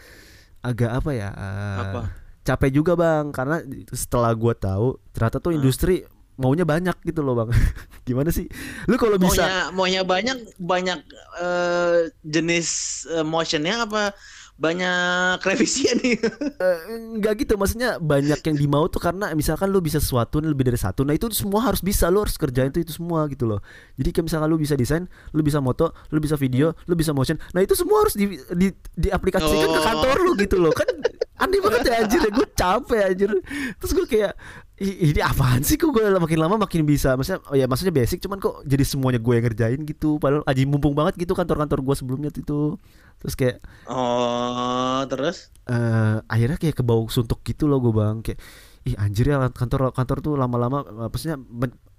agak 0.59 0.91
apa 0.93 1.11
ya? 1.11 1.29
eh, 1.29 1.79
Apa? 1.85 2.01
capek 2.41 2.71
juga 2.73 2.95
bang 2.95 3.29
karena 3.29 3.59
setelah 3.91 4.31
gue 4.31 4.53
tahu 4.55 4.95
ternyata 5.11 5.37
tuh 5.37 5.51
Hah? 5.51 5.59
industri 5.59 6.07
maunya 6.39 6.63
banyak 6.63 6.95
gitu 7.03 7.19
loh 7.19 7.35
bang 7.35 7.51
gimana 8.07 8.31
sih 8.31 8.47
lu 8.87 8.95
kalau 8.95 9.19
bisa 9.19 9.43
Maunya 9.43 9.61
maunya 9.73 10.01
banyak 10.07 10.37
banyak 10.55 10.99
eh, 11.43 12.07
jenis 12.23 12.67
eh, 13.11 13.25
motionnya 13.27 13.83
apa 13.83 14.15
banyak 14.57 15.37
revisinya 15.39 15.93
nih? 16.01 16.17
eh, 16.65 16.77
nggak 17.21 17.33
gitu 17.45 17.53
maksudnya 17.55 18.01
banyak 18.01 18.41
yang 18.41 18.57
dimau 18.57 18.89
tuh 18.89 18.97
karena 18.97 19.29
misalkan 19.31 19.69
lu 19.69 19.77
bisa 19.79 20.01
sesuatu 20.01 20.41
lebih 20.41 20.65
dari 20.65 20.75
satu 20.75 21.05
nah 21.05 21.13
itu 21.13 21.29
semua 21.29 21.61
harus 21.61 21.79
bisa 21.79 22.09
lu 22.09 22.25
harus 22.25 22.33
kerjain 22.35 22.73
tuh 22.73 22.81
itu 22.81 22.89
semua 22.89 23.29
gitu 23.29 23.45
loh 23.45 23.61
jadi 23.95 24.09
kayak 24.09 24.25
misalkan 24.25 24.49
lu 24.49 24.57
bisa 24.57 24.73
desain 24.73 25.05
lu 25.31 25.45
bisa 25.45 25.61
moto 25.61 25.93
lu 26.09 26.17
bisa 26.17 26.33
video 26.33 26.73
lu 26.89 26.97
bisa 26.97 27.13
motion 27.13 27.37
nah 27.53 27.61
itu 27.61 27.77
semua 27.77 28.01
harus 28.01 28.17
di, 28.17 28.33
di, 28.57 28.67
diaplikasikan 28.97 29.69
ke 29.69 29.77
Oh. 29.77 29.85
kantor 29.85 30.15
lu 30.25 30.31
gitu 30.35 30.57
loh 30.57 30.73
kan 30.73 30.89
aneh 31.37 31.61
banget 31.61 31.81
ya 31.85 31.93
anjir 32.01 32.19
gue 32.25 32.47
capek 32.57 33.01
anjir 33.13 33.29
terus 33.77 33.91
gue 33.93 34.05
kayak 34.09 34.33
"Ih, 34.33 34.66
ini 34.77 35.21
apaan 35.25 35.65
sih? 35.65 35.73
Kok 35.73 35.89
gue 35.89 36.03
makin 36.21 36.37
lama 36.37 36.55
makin 36.61 36.85
bisa? 36.85 37.17
Maksudnya 37.17 37.41
oh 37.49 37.57
ya 37.57 37.65
maksudnya 37.65 37.93
basic 37.93 38.21
cuman 38.21 38.37
kok 38.37 38.61
jadi 38.61 38.85
semuanya 38.85 39.17
gue 39.17 39.33
yang 39.33 39.45
ngerjain 39.49 39.81
gitu? 39.89 40.21
Padahal 40.21 40.45
aji 40.45 40.63
mumpung 40.69 40.93
banget 40.93 41.17
gitu 41.17 41.33
kantor-kantor 41.33 41.81
gue 41.81 41.95
sebelumnya 41.97 42.29
itu. 42.29 42.77
Terus 43.17 43.33
kayak 43.33 43.57
Oh, 43.89 45.01
terus? 45.09 45.49
eh 45.67 46.17
akhirnya 46.29 46.61
kayak 46.61 46.79
kebau 46.79 47.09
suntuk 47.09 47.41
gitu 47.41 47.65
loh 47.65 47.81
gue 47.81 47.93
bang. 47.93 48.21
Kayak 48.21 48.39
ih 48.85 48.95
anjir 49.01 49.25
ya 49.33 49.41
kantor 49.49 49.89
kantor 49.91 50.17
tuh 50.21 50.33
lama-lama 50.37 50.85
maksudnya 51.09 51.41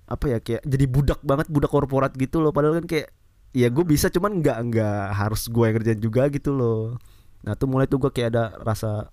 apa 0.08 0.24
ya 0.30 0.38
kayak 0.40 0.62
jadi 0.64 0.84
budak 0.88 1.20
banget 1.26 1.50
budak 1.50 1.70
korporat 1.74 2.14
gitu 2.14 2.38
loh. 2.38 2.54
Padahal 2.54 2.78
kan 2.78 2.86
kayak 2.86 3.10
ya 3.52 3.68
gue 3.74 3.82
bisa 3.82 4.06
cuman 4.06 4.38
nggak 4.38 4.58
nggak 4.70 5.02
harus 5.18 5.50
gue 5.50 5.64
yang 5.66 5.74
ngerjain 5.82 6.00
juga 6.00 6.22
gitu 6.30 6.54
loh. 6.54 6.94
Nah 7.42 7.58
tuh 7.58 7.66
mulai 7.66 7.90
tuh 7.90 7.98
gue 7.98 8.10
kayak 8.14 8.28
ada 8.34 8.44
rasa 8.62 9.10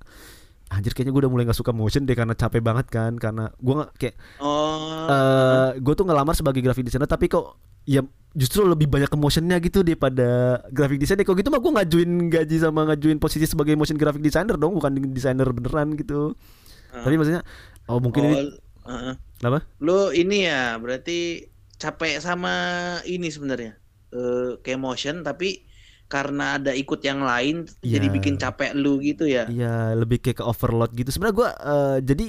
anjir 0.76 0.92
kayaknya 0.92 1.16
gue 1.16 1.22
udah 1.24 1.32
mulai 1.32 1.44
nggak 1.48 1.56
suka 1.56 1.72
motion 1.72 2.04
deh 2.04 2.14
karena 2.14 2.36
capek 2.36 2.60
banget 2.60 2.88
kan 2.92 3.16
karena 3.16 3.48
gue 3.56 3.74
nggak 3.74 3.92
kayak 3.96 4.16
Oh, 4.44 5.08
eh 5.08 5.70
gue 5.80 5.94
tuh 5.96 6.04
ngelamar 6.04 6.36
sebagai 6.36 6.60
graphic 6.60 6.84
designer 6.84 7.08
tapi 7.08 7.26
kok 7.26 7.56
ya 7.88 8.04
justru 8.36 8.68
lebih 8.68 8.92
banyak 8.92 9.08
ke 9.08 9.16
motionnya 9.16 9.56
gitu 9.64 9.80
daripada 9.80 10.60
graphic 10.70 11.00
designer 11.00 11.24
kok 11.24 11.40
gitu 11.40 11.48
mah 11.48 11.64
gue 11.64 11.72
ngajuin 11.72 12.12
gaji 12.28 12.56
sama 12.60 12.92
ngajuin 12.92 13.16
posisi 13.16 13.48
sebagai 13.48 13.74
motion 13.74 13.96
graphic 13.96 14.20
designer 14.20 14.60
dong 14.60 14.76
bukan 14.76 14.92
desainer 15.10 15.48
beneran 15.48 15.96
gitu 15.96 16.36
Ah. 16.92 17.04
tapi 17.04 17.20
maksudnya 17.20 17.44
oh 17.92 18.00
mungkin 18.00 18.24
oh, 18.24 18.28
ini 18.32 18.38
heeh. 18.88 19.16
apa 19.44 19.68
Lu 19.84 20.16
ini 20.16 20.48
ya, 20.48 20.80
berarti 20.80 21.44
capek 21.76 22.24
sama 22.24 22.56
ini 23.04 23.28
sebenarnya. 23.28 23.76
Eh 24.16 24.56
kayak 24.64 24.80
motion 24.80 25.20
tapi 25.20 25.68
karena 26.06 26.56
ada 26.56 26.72
ikut 26.72 27.02
yang 27.02 27.20
lain 27.20 27.66
jadi 27.80 28.06
Iya. 28.06 28.14
bikin 28.14 28.36
capek 28.36 28.72
lu 28.74 28.98
gitu 29.00 29.26
ya. 29.26 29.46
Iya 29.46 29.94
lebih 29.94 30.20
kayak 30.20 30.38
ke 30.40 30.44
overload 30.44 30.92
gitu 30.92 31.10
sebenarnya 31.10 31.36
gue 31.36 31.50
eh, 31.50 31.98
jadi 32.04 32.28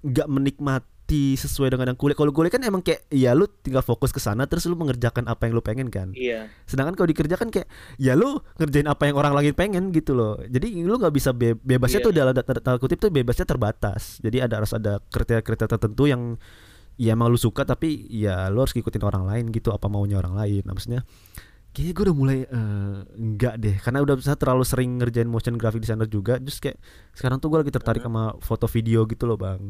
nggak 0.00 0.28
menikmati 0.28 0.86
sesuai 1.34 1.72
dengan 1.72 1.88
yang 1.88 1.98
kuliah 1.98 2.12
kalau 2.12 2.30
kuliah 2.30 2.48
kan 2.48 2.60
emang 2.60 2.78
kayak 2.78 3.08
ya 3.08 3.32
lu 3.32 3.48
tinggal 3.48 3.80
fokus 3.80 4.08
ke 4.08 4.20
sana 4.20 4.44
terus 4.44 4.62
lu 4.64 4.76
mengerjakan 4.76 5.24
apa 5.24 5.48
yang 5.48 5.52
lu 5.52 5.62
pengen 5.62 5.88
kan 5.88 6.12
Iya. 6.12 6.52
Sedangkan 6.62 6.94
kalau 6.94 7.08
dikerjakan 7.08 7.48
kayak 7.48 7.64
ya 7.96 8.12
lu 8.12 8.36
ngerjain 8.54 8.84
apa 8.84 9.02
yang 9.04 9.16
orang 9.16 9.32
lain 9.32 9.52
pengen 9.52 9.88
gitu 9.88 10.12
loh. 10.12 10.36
Jadi 10.38 10.78
lu 10.78 10.94
nggak 10.94 11.10
bisa 11.10 11.32
be- 11.32 11.56
bebasnya 11.56 11.98
Iya. 11.98 12.06
tuh 12.06 12.12
dalam 12.12 12.32
tanda 12.34 12.60
tanda 12.60 12.76
kutip 12.76 12.98
tuh 12.98 13.08
bebasnya 13.08 13.44
terbatas. 13.44 14.20
Jadi 14.20 14.36
ada 14.38 14.60
harus 14.60 14.70
ada 14.70 15.00
kriteria-kriteria 15.02 15.70
tertentu 15.70 16.04
yang 16.04 16.36
ya 16.94 17.14
emang 17.14 17.26
lu 17.26 17.38
suka 17.38 17.62
tapi 17.62 18.04
ya 18.08 18.46
lu 18.46 18.60
harus 18.60 18.74
ngikutin 18.74 19.00
orang 19.00 19.24
lain 19.24 19.44
gitu 19.48 19.70
apa 19.70 19.88
maunya 19.88 20.14
orang 20.14 20.36
lain. 20.36 20.60
Nah, 20.62 20.74
maksudnya 20.74 21.02
kayaknya 21.78 21.94
gue 21.94 22.04
udah 22.10 22.16
mulai 22.18 22.38
eh, 22.42 22.96
enggak 23.14 23.54
deh. 23.62 23.76
Karena 23.78 24.02
udah 24.02 24.18
saya 24.18 24.34
terlalu 24.34 24.66
sering 24.66 24.98
ngerjain 24.98 25.30
motion 25.30 25.54
graphic 25.54 25.86
designer 25.86 26.10
juga 26.10 26.42
terus 26.42 26.58
kayak 26.58 26.82
sekarang 27.14 27.38
tuh 27.38 27.54
gue 27.54 27.58
lagi 27.62 27.70
tertarik 27.70 28.02
sama 28.02 28.34
foto 28.42 28.66
video 28.66 29.06
gitu 29.06 29.30
loh 29.30 29.38
bang. 29.38 29.62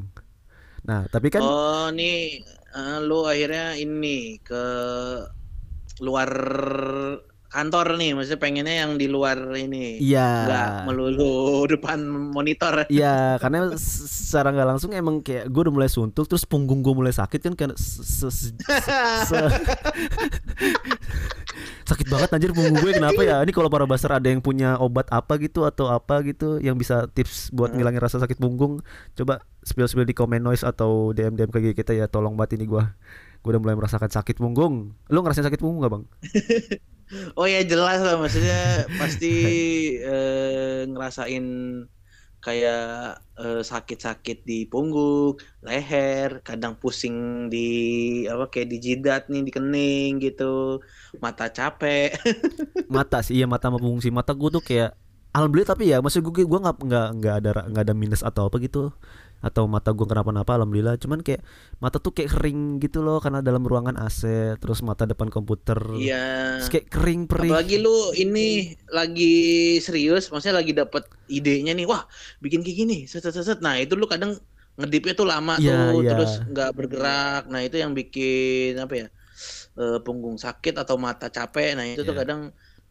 Nah 0.89 1.05
tapi 1.13 1.29
kan 1.29 1.45
Oh, 1.45 1.93
nih 1.93 2.41
eh, 2.73 2.99
lu 3.05 3.29
akhirnya 3.29 3.77
ini 3.77 4.41
ke 4.41 4.65
luar 6.01 6.31
kantor 7.49 7.97
nih, 7.97 8.13
maksudnya 8.13 8.37
pengennya 8.37 8.75
yang 8.85 8.91
di 8.95 9.07
luar 9.07 9.37
ini. 9.53 9.99
iya 9.99 10.45
Nggak 10.45 10.69
melulu 10.85 11.65
depan 11.65 11.97
monitor. 12.07 12.85
Iya, 12.87 13.37
karena 13.37 13.73
secara 13.75 14.53
nggak 14.53 14.69
langsung 14.69 14.93
emang 14.93 15.21
kayak 15.21 15.49
gue 15.49 15.61
udah 15.65 15.73
mulai 15.73 15.89
suntuk, 15.89 16.25
terus 16.25 16.45
punggung 16.45 16.81
gue 16.81 16.93
mulai 16.93 17.11
sakit 17.11 17.41
kan 17.41 17.53
karena 17.53 17.75
se- 17.75 18.05
se- 18.05 18.31
se- 18.31 18.53
se- 19.25 19.49
sakit 21.89 22.07
banget 22.07 22.29
anjir 22.31 22.53
punggung 22.53 22.77
gue 22.79 22.93
kenapa 22.93 23.19
ya 23.25 23.41
ini 23.41 23.49
kalau 23.49 23.67
para 23.67 23.89
baser 23.89 24.13
ada 24.13 24.29
yang 24.29 24.45
punya 24.45 24.77
obat 24.77 25.09
apa 25.09 25.41
gitu 25.41 25.65
atau 25.65 25.89
apa 25.89 26.21
gitu 26.21 26.61
yang 26.61 26.77
bisa 26.77 27.09
tips 27.09 27.49
buat 27.49 27.73
Hmm. 27.73 27.81
ngilangin 27.81 27.99
rasa 27.99 28.21
sakit 28.21 28.37
punggung 28.37 28.85
coba 29.17 29.41
spill 29.65 29.89
spill 29.89 30.05
di 30.05 30.13
komen 30.13 30.39
noise 30.39 30.63
atau 30.63 31.11
dm 31.11 31.33
dm 31.33 31.49
ke 31.49 31.73
kita 31.73 31.97
ya 31.97 32.05
tolong 32.05 32.37
banget 32.37 32.61
ini 32.61 32.69
gue 32.69 32.85
gue 33.41 33.49
udah 33.49 33.59
mulai 33.59 33.73
merasakan 33.73 34.13
sakit 34.13 34.37
punggung 34.37 34.93
lu 35.09 35.19
ngerasain 35.19 35.49
sakit 35.49 35.57
punggung 35.57 35.81
gak 35.81 35.93
bang 35.97 36.05
Oh 37.39 37.47
ya 37.49 37.61
jelas 37.65 37.99
lah. 38.05 38.17
Maksudnya 38.21 38.89
pasti 39.01 39.27
eh, 40.13 40.85
ngerasain 40.91 41.45
kayak 42.39 43.19
eh, 43.43 43.63
sakit-sakit 43.67 44.37
di 44.47 44.55
punggung, 44.71 45.35
leher, 45.67 46.39
kadang 46.47 46.79
pusing 46.79 47.49
di 47.53 47.59
apa 48.31 48.47
kayak 48.53 48.69
di 48.73 48.77
jidat 48.79 49.23
nih, 49.33 49.43
di 49.47 49.51
kening 49.57 50.11
gitu, 50.23 50.79
mata 51.19 51.51
capek. 51.51 52.15
mata 52.95 53.19
sih 53.27 53.35
iya 53.43 53.47
mata 53.51 53.69
sama 53.69 53.79
punggung 53.83 54.03
sih. 54.05 54.13
Mata 54.15 54.33
gue 54.39 54.51
tuh 54.55 54.63
kayak 54.65 54.95
alhamdulillah 55.35 55.71
tapi 55.75 55.85
ya 55.93 55.99
maksud 56.01 56.21
gue 56.25 56.45
gue 56.47 56.61
nggak 56.63 56.77
nggak 56.89 57.07
nggak 57.21 57.35
ada 57.43 57.51
nggak 57.71 57.85
ada 57.85 57.95
minus 57.95 58.23
atau 58.25 58.49
apa 58.49 58.57
gitu 58.65 58.91
atau 59.39 59.71
mata 59.71 59.95
gue 59.95 60.03
kenapa-napa 60.03 60.59
alhamdulillah 60.59 60.99
cuman 60.99 61.23
kayak 61.23 61.47
mata 61.79 62.03
tuh 62.03 62.11
kayak 62.11 62.35
kering 62.35 62.83
gitu 62.83 63.07
loh 63.07 63.23
karena 63.23 63.39
dalam 63.39 63.63
ruangan 63.63 63.95
AC 63.95 64.27
terus 64.59 64.83
mata 64.83 65.07
depan 65.07 65.31
komputer 65.31 65.79
Iya. 65.95 66.59
Terus 66.59 66.71
kayak 66.75 66.87
kering 66.91 67.23
perih 67.31 67.51
Apalagi 67.55 67.77
lu 67.79 68.11
ini 68.19 68.75
lagi 68.91 69.35
serius, 69.79 70.27
maksudnya 70.35 70.59
lagi 70.59 70.75
dapat 70.75 71.07
idenya 71.31 71.71
nih, 71.71 71.87
wah 71.87 72.03
bikin 72.43 72.67
kayak 72.67 72.79
gini, 72.83 72.97
set 73.07 73.23
set 73.23 73.39
set. 73.39 73.63
Nah 73.63 73.79
itu 73.79 73.95
lu 73.95 74.11
kadang 74.11 74.35
ngedipnya 74.79 75.15
tuh 75.15 75.27
lama 75.27 75.55
Iya, 75.59 75.71
tuh, 75.95 76.03
iya. 76.03 76.11
terus 76.15 76.33
nggak 76.43 76.71
bergerak. 76.75 77.43
Nah 77.47 77.61
itu 77.63 77.77
yang 77.79 77.95
bikin 77.95 78.75
apa 78.79 78.95
ya, 78.95 79.07
eh, 79.79 79.99
punggung 80.03 80.35
sakit 80.35 80.75
atau 80.83 80.99
mata 80.99 81.31
capek. 81.31 81.79
Nah 81.79 81.87
itu 81.87 82.03
tuh 82.03 82.15
Iya. 82.15 82.21
kadang 82.27 82.41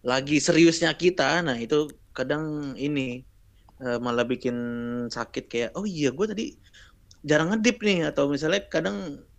lagi 0.03 0.37
seriusnya 0.39 0.95
kita, 0.95 1.43
nah 1.43 1.59
itu 1.59 1.91
kadang 2.15 2.73
ini 2.79 3.27
eh, 3.83 3.97
malah 4.01 4.25
bikin 4.27 4.55
sakit 5.09 5.43
kayak, 5.51 5.69
oh 5.77 5.85
iya 5.87 6.09
gue 6.17 6.25
tadi 6.31 6.43
jarang 7.25 7.49
ngedip 7.53 7.77
nih, 7.83 7.99
atau 8.09 8.29
misalnya 8.31 8.61
kadang 8.69 8.97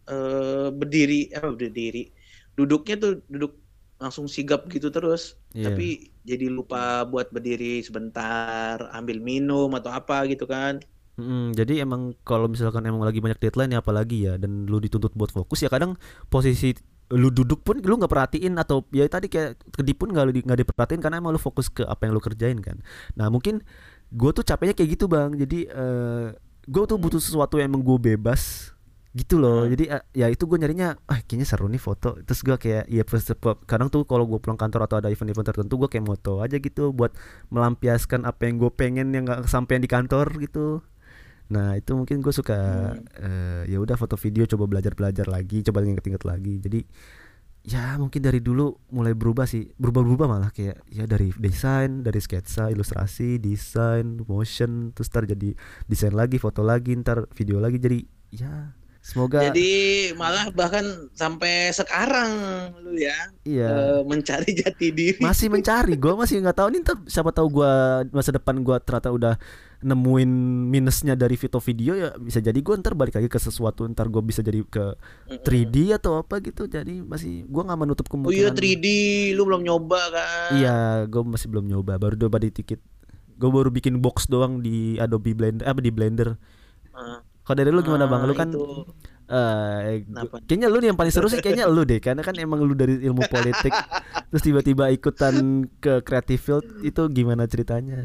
eh, 0.08 0.68
berdiri, 0.72 1.30
apa 1.36 1.48
berdiri, 1.54 2.10
duduknya 2.58 2.94
tuh 3.02 3.12
duduk 3.28 3.52
langsung 3.98 4.30
sigap 4.30 4.70
gitu 4.70 4.88
terus 4.94 5.34
Iya. 5.58 5.74
tapi 5.74 5.86
jadi 6.22 6.46
lupa 6.52 7.02
buat 7.08 7.32
berdiri 7.34 7.82
sebentar 7.82 8.78
ambil 8.94 9.18
minum 9.18 9.68
atau 9.74 9.90
apa 9.90 10.22
gitu 10.30 10.44
kan. 10.46 10.78
Mm, 11.18 11.50
jadi 11.58 11.82
emang 11.82 12.14
kalau 12.22 12.46
misalkan 12.46 12.86
emang 12.86 13.02
lagi 13.02 13.18
banyak 13.18 13.42
deadline 13.42 13.74
ya 13.74 13.82
apalagi 13.82 14.30
ya 14.30 14.38
dan 14.38 14.70
lu 14.70 14.78
dituntut 14.78 15.10
buat 15.18 15.34
fokus 15.34 15.66
ya 15.66 15.70
kadang 15.72 15.98
posisi 16.30 16.78
lu 17.10 17.32
duduk 17.34 17.64
pun 17.66 17.80
lu 17.82 17.98
nggak 17.98 18.12
perhatiin 18.12 18.54
atau 18.60 18.84
ya 18.94 19.02
tadi 19.10 19.26
kayak 19.26 19.58
kedip 19.74 19.96
pun 19.98 20.12
nggak 20.14 20.46
nggak 20.46 20.58
diperhatiin 20.62 21.00
karena 21.02 21.18
emang 21.18 21.34
lu 21.34 21.40
fokus 21.42 21.72
ke 21.72 21.82
apa 21.82 22.06
yang 22.06 22.14
lu 22.14 22.22
kerjain 22.22 22.62
kan. 22.62 22.78
Nah 23.18 23.32
mungkin 23.34 23.66
gue 24.08 24.30
tuh 24.32 24.44
capeknya 24.44 24.74
kayak 24.76 24.90
gitu 24.96 25.04
bang. 25.08 25.32
Jadi 25.36 25.68
eh 25.68 26.26
gue 26.68 26.82
tuh 26.84 27.00
butuh 27.00 27.20
sesuatu 27.20 27.56
yang 27.56 27.72
emang 27.72 27.80
gue 27.80 28.14
bebas 28.14 28.72
gitu 29.16 29.40
loh. 29.40 29.64
Hmm. 29.64 29.72
jadi 29.72 29.84
eh, 29.98 30.02
ya 30.12 30.26
itu 30.28 30.44
gue 30.44 30.60
nyarinya 30.60 30.94
ah 31.08 31.18
kayaknya 31.24 31.46
seru 31.48 31.66
nih 31.66 31.80
foto. 31.80 32.20
Terus 32.22 32.40
gue 32.44 32.56
kayak 32.60 32.84
ya 32.86 33.02
kadang 33.64 33.88
tuh 33.88 34.04
kalau 34.04 34.28
gue 34.28 34.38
pulang 34.38 34.60
kantor 34.60 34.84
atau 34.84 34.96
ada 35.00 35.08
event-event 35.08 35.48
tertentu 35.48 35.74
gue 35.80 35.88
kayak 35.88 36.04
moto 36.04 36.44
aja 36.44 36.56
gitu 36.60 36.92
buat 36.92 37.16
melampiaskan 37.48 38.28
apa 38.28 38.46
yang 38.46 38.60
gue 38.60 38.70
pengen 38.70 39.10
yang 39.16 39.24
nggak 39.24 39.48
kesampaian 39.48 39.80
di 39.80 39.90
kantor 39.90 40.28
gitu. 40.38 40.84
Nah 41.48 41.80
itu 41.80 41.96
mungkin 41.96 42.20
gue 42.20 42.32
suka 42.36 42.58
eh, 43.16 43.64
ya 43.64 43.80
udah 43.80 43.96
foto 43.96 44.20
video 44.20 44.44
coba 44.44 44.68
belajar 44.68 44.92
belajar 44.92 45.26
lagi 45.26 45.64
coba 45.64 45.80
inget-inget 45.82 46.22
lagi. 46.28 46.60
Jadi 46.60 46.80
ya 47.68 48.00
mungkin 48.00 48.24
dari 48.24 48.40
dulu 48.40 48.72
mulai 48.88 49.12
berubah 49.12 49.44
sih. 49.44 49.68
Berubah-berubah 49.76 50.24
malah 50.24 50.48
kayak 50.48 50.80
ya 50.88 51.04
dari 51.04 51.36
desain 51.36 52.00
dari 52.00 52.16
sketsa 52.16 52.72
ilustrasi 52.72 53.36
desain 53.36 54.24
motion 54.24 54.96
terus 54.96 55.12
ntar 55.12 55.28
jadi 55.28 55.52
desain 55.84 56.16
lagi 56.16 56.40
foto 56.40 56.64
lagi 56.64 56.96
ntar 56.96 57.28
video 57.36 57.60
lagi. 57.60 57.76
Jadi 57.76 58.00
ya 58.32 58.72
semoga 59.04 59.40
jadi 59.52 59.70
malah 60.16 60.48
bahkan 60.52 60.84
sampai 61.16 61.72
sekarang 61.72 62.28
lu 62.82 62.96
ya 62.96 63.16
iya. 63.44 63.68
eh, 63.68 64.00
mencari 64.08 64.48
jati 64.56 64.88
diri. 64.88 65.20
Masih 65.20 65.52
mencari 65.52 65.92
gue 66.00 66.12
masih 66.16 66.40
nggak 66.40 66.56
tahu. 66.56 66.68
Nih 66.72 66.80
ntar 66.80 66.96
siapa 67.04 67.36
tahu 67.36 67.60
gue 67.60 67.72
masa 68.16 68.32
depan 68.32 68.64
gue 68.64 68.76
ternyata 68.80 69.12
udah 69.12 69.34
nemuin 69.78 70.30
minusnya 70.66 71.14
dari 71.14 71.38
foto 71.38 71.62
video 71.62 71.94
ya 71.94 72.10
bisa 72.18 72.42
jadi 72.42 72.58
gue 72.58 72.74
ntar 72.82 72.98
balik 72.98 73.14
lagi 73.14 73.30
ke 73.30 73.38
sesuatu 73.38 73.86
ntar 73.86 74.10
gue 74.10 74.18
bisa 74.20 74.42
jadi 74.42 74.66
ke 74.66 74.98
3D 75.30 75.94
atau 75.94 76.18
apa 76.18 76.42
gitu. 76.42 76.66
Jadi 76.66 76.98
masih 77.00 77.46
gue 77.46 77.62
nggak 77.62 77.78
menutup 77.78 78.06
oh 78.10 78.34
iya 78.34 78.50
kemungkinan 78.50 78.54
3D 78.58 78.86
lu 79.38 79.46
belum 79.46 79.62
nyoba 79.62 80.00
kan? 80.10 80.50
Iya 80.58 80.78
gue 81.06 81.22
masih 81.22 81.46
belum 81.46 81.70
nyoba. 81.70 81.94
Baru 81.96 82.18
coba 82.18 82.42
di 82.42 82.50
tiket. 82.50 82.82
Gue 83.38 83.50
baru 83.54 83.70
bikin 83.70 84.02
box 84.02 84.26
doang 84.26 84.58
di 84.58 84.98
Adobe 84.98 85.30
Blender 85.30 85.62
apa 85.62 85.78
di 85.78 85.94
Blender. 85.94 86.34
Ah, 86.90 87.22
kalau 87.46 87.56
dari 87.56 87.70
lu 87.70 87.78
gimana 87.80 88.10
bang? 88.10 88.22
Ah, 88.22 88.26
lu 88.26 88.34
kan 88.34 88.50
itu. 88.50 88.82
eh, 89.30 90.02
Kenapa? 90.02 90.42
kayaknya 90.42 90.66
lu 90.66 90.82
nih 90.82 90.88
yang 90.90 90.98
paling 90.98 91.14
seru 91.14 91.30
sih 91.30 91.38
kayaknya 91.38 91.70
lu 91.70 91.86
deh. 91.86 92.02
Karena 92.02 92.26
kan 92.26 92.34
emang 92.34 92.66
lu 92.66 92.74
dari 92.74 92.98
ilmu 92.98 93.30
politik 93.30 93.70
terus 94.34 94.42
tiba-tiba 94.42 94.90
ikutan 94.90 95.64
ke 95.78 96.02
creative 96.02 96.42
field 96.42 96.66
itu 96.82 97.02
gimana 97.14 97.46
ceritanya 97.46 98.02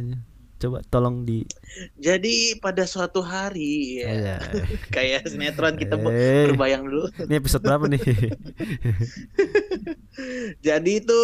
coba 0.64 0.80
tolong 0.86 1.22
di 1.22 1.44
jadi 1.96 2.34
pada 2.58 2.84
suatu 2.84 3.20
hari 3.20 4.00
ya 4.00 4.08
Iya. 4.10 4.38
kayak 4.96 5.28
sinetron 5.28 5.76
kita 5.76 5.96
ber- 5.96 6.10
Eh. 6.10 6.48
berbayang 6.48 6.84
dulu 6.84 7.12
ini 7.20 7.36
episode 7.36 7.62
berapa 7.62 7.86
nih 7.86 8.00
Jadi 10.62 10.92
itu 10.96 11.22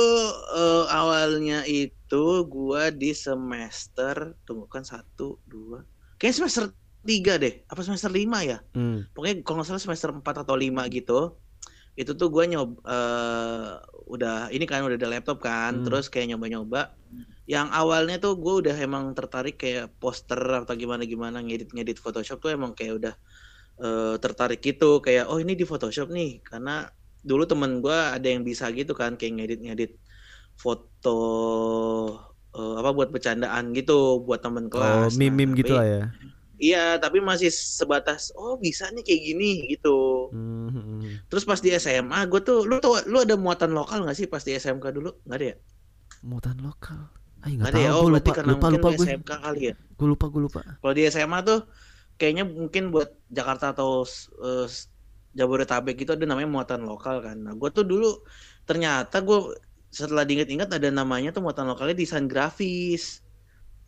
eh, 0.52 0.86
awalnya 0.90 1.62
itu 1.64 2.26
gua 2.46 2.90
di 2.90 3.14
semester 3.14 4.34
tunggu 4.44 4.66
kan 4.68 4.82
satu 4.82 5.38
dua 5.46 5.86
kayak 6.18 6.36
semester 6.36 6.74
tiga 7.00 7.38
deh 7.38 7.64
apa 7.66 7.80
semester 7.80 8.10
lima 8.10 8.44
ya 8.44 8.60
Hmm, 8.72 9.08
pokoknya 9.10 9.40
kalau 9.40 9.62
nggak 9.62 9.70
salah 9.70 9.80
semester 9.82 10.10
4 10.12 10.44
atau 10.44 10.54
lima 10.54 10.84
gitu 10.90 11.40
itu 11.96 12.12
tuh 12.12 12.28
gua 12.28 12.44
nyob 12.44 12.82
eh, 12.82 13.68
udah 14.06 14.50
ini 14.50 14.66
kan 14.66 14.82
udah 14.82 14.98
ada 14.98 15.10
laptop 15.10 15.40
kan 15.40 15.72
Hmm. 15.76 15.86
terus 15.86 16.10
kayak 16.10 16.28
nyoba-nyoba 16.30 16.92
yang 17.50 17.74
awalnya 17.74 18.22
tuh 18.22 18.38
gue 18.38 18.56
udah 18.62 18.78
emang 18.78 19.10
tertarik 19.18 19.58
kayak 19.58 19.90
poster 19.98 20.38
atau 20.38 20.78
gimana 20.78 21.02
gimana 21.10 21.42
ngedit 21.42 21.74
ngedit 21.74 21.98
Photoshop 21.98 22.38
tuh 22.38 22.54
emang 22.54 22.78
kayak 22.78 23.02
udah 23.02 23.14
eh, 23.82 24.16
tertarik 24.22 24.62
gitu 24.62 25.02
kayak 25.02 25.26
oh 25.26 25.42
ini 25.42 25.58
di 25.58 25.66
Photoshop 25.66 26.14
nih 26.14 26.46
karena 26.46 26.86
dulu 27.26 27.50
temen 27.50 27.82
gua 27.82 28.14
ada 28.14 28.30
yang 28.30 28.46
bisa 28.46 28.70
gitu 28.70 28.94
kan 28.94 29.18
kayak 29.18 29.42
ngedit 29.42 29.60
ngedit 29.66 29.92
foto 30.54 31.22
eh, 32.54 32.76
apa 32.78 32.90
buat 32.94 33.10
bercandaan 33.10 33.74
gitu 33.74 34.22
buat 34.22 34.46
temen 34.46 34.70
oh 34.70 34.72
kelas 34.78 35.18
meme 35.18 35.34
meme 35.34 35.58
Nah, 35.58 35.58
gitu 35.58 35.74
lah 35.74 35.88
ya 35.90 36.06
Iya, 36.60 37.00
tapi 37.00 37.24
masih 37.24 37.48
sebatas 37.56 38.36
oh 38.36 38.60
bisa 38.60 38.92
nih 38.92 39.00
kayak 39.00 39.22
gini 39.32 39.64
gitu. 39.72 40.28
Hmm, 40.28 40.68
hmm. 40.68 41.32
Terus 41.32 41.48
pas 41.48 41.56
di 41.56 41.72
SMA, 41.72 42.28
gue 42.28 42.44
tuh 42.44 42.68
lu 42.68 42.84
tuh 42.84 43.00
lu 43.08 43.24
ada 43.24 43.40
muatan 43.40 43.72
lokal 43.72 44.04
nggak 44.04 44.12
sih 44.20 44.28
pas 44.28 44.44
di 44.44 44.60
SMK 44.60 44.92
dulu? 44.92 45.24
Nggak 45.24 45.40
ada 45.40 45.48
ya? 45.48 45.58
mutan 46.26 46.58
lokal 46.60 47.08
Ay 47.46 47.54
ada 47.68 47.68
tahu 47.74 47.86
ya. 47.86 47.92
Oh 48.00 48.08
berarti 48.12 48.32
lupa 48.32 48.34
karena 48.38 48.52
lupa 48.52 48.66
mungkin 48.66 48.76
lupa 48.76 48.88
lu 48.88 48.92
gue 48.98 49.06
SMK 49.06 49.30
kali 49.46 49.60
ya. 49.70 49.74
gue 49.98 50.08
lupa 50.12 50.26
gue 50.34 50.42
lupa 50.48 50.62
Kalau 50.80 50.94
di 50.98 51.02
SMA 51.14 51.40
tuh 51.50 51.58
kayaknya 52.20 52.44
mungkin 52.62 52.84
buat 52.94 53.10
Jakarta 53.38 53.66
atau 53.74 53.90
eh, 54.46 54.66
Jabodetabek 55.38 55.96
itu 56.04 56.12
ada 56.16 56.26
namanya 56.30 56.50
muatan 56.56 56.82
lokal 56.90 57.16
kan. 57.26 57.38
Nah, 57.46 57.54
gue 57.62 57.70
tuh 57.78 57.86
dulu 57.92 58.06
ternyata 58.68 59.16
gue 59.28 59.38
setelah 60.00 60.24
diingat-ingat 60.28 60.70
ada 60.78 60.90
namanya 61.00 61.30
tuh 61.36 61.42
muatan 61.46 61.68
lokalnya 61.72 61.96
desain 62.02 62.28
grafis. 62.32 63.04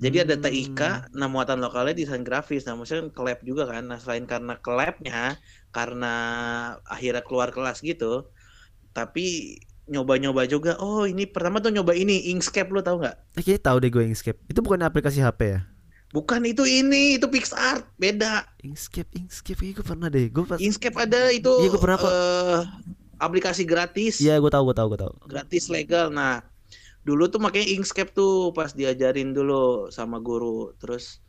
Jadi 0.04 0.18
ada 0.26 0.36
Hmm. 0.36 0.44
TIK, 0.44 0.80
nah 1.20 1.28
muatan 1.34 1.60
lokalnya 1.66 1.94
desain 2.02 2.24
grafis. 2.28 2.62
Nah, 2.68 2.76
maksudnya 2.78 3.04
ke 3.18 3.22
lab 3.28 3.40
juga 3.50 3.64
kan. 3.72 3.84
Nah, 3.90 3.98
selain 4.04 4.26
karena 4.34 4.54
ke 4.66 4.72
labnya, 4.80 5.16
karena 5.76 6.08
akhirnya 6.94 7.22
keluar 7.28 7.50
kelas 7.56 7.78
gitu, 7.90 8.06
tapi 8.98 9.22
nyoba-nyoba 9.94 10.42
juga. 10.54 10.72
Oh, 10.86 11.04
ini 11.12 11.24
pertama 11.34 11.58
tuh 11.64 11.72
nyoba 11.76 11.94
ini 12.04 12.16
Inkscape 12.34 12.70
lu 12.76 12.82
tahu 12.88 12.98
nggak? 13.04 13.18
eh, 13.38 13.42
kayaknya 13.44 13.62
tahu 13.68 13.78
deh 13.84 13.90
gue 13.96 14.04
Inkscape 14.12 14.40
itu 14.52 14.60
bukan 14.66 14.82
aplikasi 14.88 15.20
HP 15.24 15.42
ya 15.56 15.60
Bukan 16.16 16.44
itu 16.44 16.64
ini, 16.68 17.16
itu 17.16 17.28
PixArt, 17.32 17.84
beda. 17.96 18.44
Inkscape 18.68 19.10
Inkscape 19.20 19.58
kayaknya 19.60 19.76
gue 19.80 19.86
pernah 19.90 20.08
deh 20.16 20.26
gue 20.36 20.44
pas 20.52 20.62
Inkscape 20.62 20.98
ada 21.04 21.22
itu 21.34 21.50
Iya, 21.58 21.68
gua 21.74 21.82
pernah 21.84 21.98
kok. 22.00 22.14
eh, 22.14 22.62
aplikasi 23.20 23.64
gratis, 23.66 24.16
Iya 24.22 24.34
gue 24.42 24.52
tahu 24.54 24.64
gue 24.72 24.76
tahu 24.80 24.88
gue 24.94 25.00
tahu 25.04 25.14
gratis 25.30 25.66
legal. 25.76 26.10
Nah, 26.14 26.42
dulu 27.08 27.24
tuh 27.34 27.40
makanya 27.44 27.68
Inkscape 27.78 28.12
tuh 28.14 28.54
pas 28.58 28.72
diajarin 28.80 29.32
dulu 29.38 29.90
sama 29.98 30.18
guru, 30.22 30.74
terus 30.82 31.22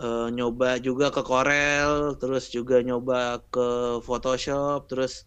eh, 0.00 0.28
nyoba 0.36 0.80
juga 0.82 1.06
ke 1.14 1.22
Corel, 1.26 2.16
terus 2.20 2.44
juga 2.56 2.76
nyoba 2.88 3.42
ke 3.54 3.66
Photoshop, 4.06 4.88
terus 4.90 5.26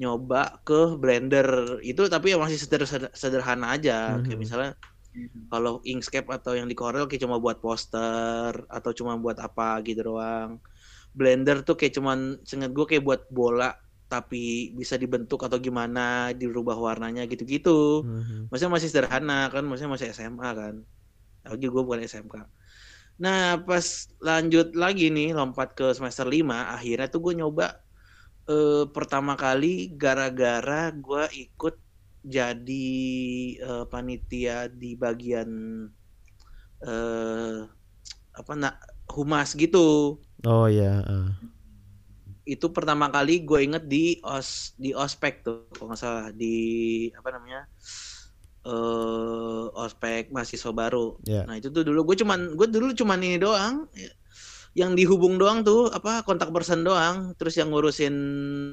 nyoba 0.00 0.64
ke 0.64 0.96
Blender. 0.96 1.78
Itu 1.84 2.08
tapi 2.08 2.32
ya 2.32 2.38
masih 2.40 2.56
seder- 2.56 3.12
sederhana 3.12 3.76
aja, 3.76 4.16
kayak 4.24 4.36
Mhm. 4.36 4.40
misalnya 4.40 4.70
kalau 5.52 5.82
Inkscape 5.84 6.30
atau 6.30 6.54
yang 6.56 6.66
di 6.70 6.76
Corel 6.78 7.04
kayak 7.04 7.22
cuma 7.26 7.36
buat 7.42 7.58
poster 7.60 8.64
atau 8.70 8.90
cuma 8.96 9.18
buat 9.20 9.36
apa 9.38 9.82
gitu 9.84 10.00
doang. 10.16 10.58
Blender 11.12 11.66
tuh 11.66 11.74
kayak 11.74 11.94
cuman 11.98 12.38
seingat 12.46 12.70
gue 12.70 12.86
kayak 12.86 13.04
buat 13.04 13.22
bola 13.28 13.74
tapi 14.10 14.74
bisa 14.74 14.98
dibentuk 14.98 15.38
atau 15.46 15.58
gimana 15.62 16.34
dirubah 16.34 16.74
warnanya 16.74 17.30
gitu-gitu 17.30 18.02
Mhm. 18.02 18.50
maksudnya 18.50 18.74
masih 18.74 18.88
sederhana 18.90 19.46
kan 19.54 19.62
maksudnya 19.62 19.94
masih 19.94 20.10
SMA 20.10 20.50
kan 20.50 20.74
lagi 21.46 21.66
gue 21.70 21.82
bukan 21.86 22.02
SMK 22.02 22.42
nah 23.22 23.54
pas 23.62 23.86
lanjut 24.18 24.74
lagi 24.74 25.14
nih 25.14 25.30
lompat 25.30 25.78
ke 25.78 25.94
semester 25.94 26.26
5 26.26 26.74
akhirnya 26.74 27.06
tuh 27.06 27.22
gue 27.22 27.38
nyoba 27.38 27.78
eh, 28.50 28.82
pertama 28.96 29.32
kali 29.44 29.66
gara-gara 30.02 30.90
gue 31.04 31.24
ikut 31.44 31.74
jadi 32.36 32.88
eh, 33.68 33.84
panitia 33.92 34.56
di 34.80 34.90
bagian 35.02 35.50
eh 36.80 37.56
apa 38.40 38.52
nak 38.56 38.74
humas 39.12 39.52
gitu 39.58 40.16
Oh 40.48 40.64
ya. 40.72 41.04
eh. 41.04 41.28
itu 42.48 42.66
pertama 42.72 43.06
kali 43.12 43.44
gue 43.46 43.60
inget 43.62 43.84
di 43.86 44.18
os 44.26 44.72
di 44.74 44.90
ospek 44.96 45.44
tuh 45.46 45.68
kalau 45.76 45.92
nggak 45.92 46.00
salah 46.00 46.26
di 46.34 46.56
apa 47.14 47.28
namanya 47.36 47.60
eh 48.60 49.64
ospek 49.76 50.28
mahasiswa 50.34 50.72
baru 50.72 51.16
Ya. 51.24 51.48
nah 51.48 51.56
itu 51.56 51.68
tuh 51.72 51.80
dulu 51.84 52.12
gue 52.12 52.16
cuman 52.20 52.40
gue 52.58 52.66
dulu 52.68 52.92
cuman 52.92 53.18
ini 53.24 53.36
doang 53.40 53.88
yang 54.72 54.94
dihubung 54.94 55.34
doang 55.34 55.66
tuh 55.66 55.90
apa 55.90 56.22
kontak 56.22 56.54
person 56.54 56.86
doang 56.86 57.34
terus 57.34 57.58
yang 57.58 57.74
ngurusin 57.74 58.14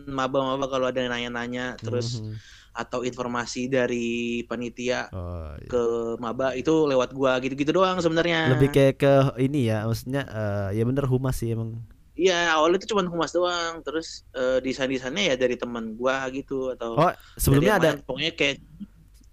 maba-maba 0.06 0.70
kalau 0.70 0.86
ada 0.90 1.02
yang 1.02 1.10
nanya-nanya 1.10 1.74
terus 1.82 2.22
Mhm. 2.22 2.38
atau 2.78 3.02
informasi 3.02 3.66
dari 3.66 4.46
panitia 4.46 5.10
Oh, 5.10 5.58
iya. 5.58 5.66
ke 5.66 5.82
maba 6.22 6.54
itu 6.54 6.86
lewat 6.86 7.10
gua 7.18 7.42
gitu-gitu 7.42 7.74
doang 7.74 7.98
sebenarnya 7.98 8.54
Lebih 8.54 8.70
kayak 8.70 8.96
ke 9.02 9.14
ini 9.42 9.74
ya, 9.74 9.90
maksudnya 9.90 10.22
eh, 10.30 10.78
ya 10.78 10.84
bener 10.86 11.10
humas 11.10 11.42
sih 11.42 11.58
emang. 11.58 11.82
Iya 12.14 12.54
awalnya 12.54 12.78
itu 12.82 12.94
cuma 12.94 13.02
humas 13.06 13.34
doang, 13.34 13.82
terus 13.82 14.26
eh, 14.34 14.62
desain-desainnya 14.62 15.34
ya 15.34 15.36
dari 15.38 15.58
teman 15.58 15.98
gua 15.98 16.30
gitu 16.30 16.70
atau 16.78 16.94
Oh, 16.98 17.14
sebelumnya 17.38 17.82
ada 17.82 17.90
pokoknya 17.98 18.34
kayak 18.38 18.58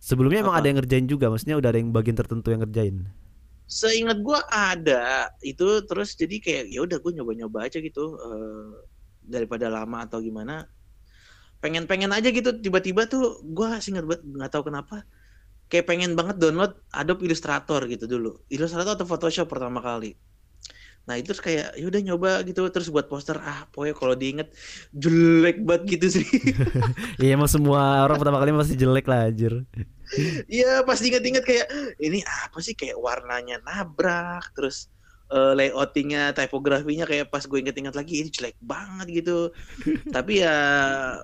sebelumnya 0.01 0.41
emang 0.45 0.57
Apa? 0.57 0.65
ada 0.65 0.67
yang 0.73 0.79
ngerjain 0.81 1.07
juga, 1.09 1.29
maksudnya 1.29 1.57
udah 1.61 1.69
ada 1.69 1.79
yang 1.81 1.93
bagian 1.93 2.17
tertentu 2.17 2.49
yang 2.49 2.65
ngerjain. 2.65 3.09
Seingat 3.65 4.21
gua 4.21 4.45
ada 4.49 5.33
itu 5.41 5.83
terus 5.89 6.15
jadi 6.15 6.37
kayak 6.41 6.65
ya 6.71 6.81
udah 6.85 6.99
gua 7.01 7.13
nyoba-nyoba 7.17 7.59
aja 7.69 7.79
gitu 7.81 8.17
eh, 8.21 8.71
daripada 9.25 9.73
lama 9.73 10.05
atau 10.05 10.21
gimana. 10.21 10.69
Pengen-pengen 11.65 12.13
aja 12.13 12.29
gitu 12.29 12.61
tiba-tiba 12.61 13.09
tuh 13.09 13.41
gua 13.45 13.81
seingat 13.81 14.05
banget 14.05 14.23
nggak 14.25 14.53
tahu 14.53 14.69
kenapa 14.69 15.05
kayak 15.73 15.89
pengen 15.89 16.13
banget 16.13 16.37
download 16.39 16.77
Adobe 16.93 17.25
Illustrator 17.25 17.81
gitu 17.89 18.05
dulu. 18.05 18.37
Illustrator 18.53 18.95
atau 18.95 19.09
Photoshop 19.09 19.49
pertama 19.49 19.81
kali. 19.81 20.15
Nah 21.05 21.21
itu 21.21 21.33
terus 21.33 21.45
kayak 21.45 21.77
ya 21.77 21.85
udah 21.85 22.01
nyoba 22.01 22.31
gitu 22.49 22.65
terus 22.73 22.89
buat 22.89 23.05
poster 23.13 23.37
ah 23.37 23.69
pokoknya 23.69 23.95
kalau 23.97 24.15
diinget 24.17 24.49
jelek 24.93 25.61
banget 25.61 25.83
gitu 26.01 26.21
sih. 26.21 26.27
Iya 27.21 27.37
emang 27.37 27.49
semua 27.49 28.05
orang 28.05 28.17
pertama 28.17 28.41
kali 28.41 28.53
masih 28.57 28.77
jelek 28.77 29.05
lah 29.09 29.29
anjir. 29.29 29.69
Iya 30.51 30.85
pas 30.87 30.99
diinget-inget 31.01 31.45
kayak 31.45 31.67
ini 32.01 32.21
apa 32.25 32.59
sih? 32.61 32.75
Kayak 32.77 32.99
warnanya 33.01 33.57
nabrak 33.65 34.53
terus 34.57 34.93
eh, 35.33 35.53
layoutingnya 35.59 36.37
typografinya 36.37 37.05
kayak 37.09 37.27
pas 37.33 37.45
gue 37.49 37.59
inget-inget 37.61 37.95
lagi 37.97 38.15
ini 38.23 38.29
jelek 38.31 38.57
banget 38.61 39.07
gitu. 39.25 39.51
Tapi 40.15 40.33
ya 40.45 40.57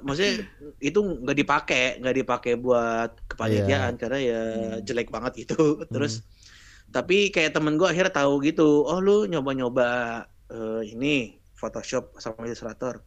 maksudnya 0.05 0.35
itu 0.81 0.99
nggak 0.99 1.39
dipakai 1.39 1.85
nggak 2.01 2.17
dipakai 2.21 2.53
buat 2.57 3.11
kepanitiaan 3.31 3.95
karena 4.01 4.19
ya 4.21 4.41
jelek 4.87 5.09
banget 5.13 5.33
gitu 5.47 5.85
terus 5.93 6.25
tapi 6.91 7.31
kayak 7.31 7.55
temen 7.55 7.79
gue 7.79 7.87
akhirnya 7.87 8.11
tahu 8.11 8.43
gitu 8.43 8.83
oh 8.83 8.99
lu 8.99 9.31
nyoba-nyoba 9.31 9.87
eh, 10.51 10.83
ini 10.91 11.39
Photoshop 11.55 12.19
sama 12.19 12.49
Illustrator 12.49 13.05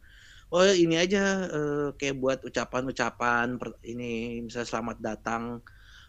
oh 0.54 0.64
ini 0.84 0.94
aja 1.04 1.18
eh, 1.50 1.86
kayak 1.98 2.16
buat 2.22 2.38
ucapan-ucapan 2.48 3.58
ini 3.82 4.40
misalnya 4.46 4.68
selamat 4.70 4.96
datang 5.02 5.42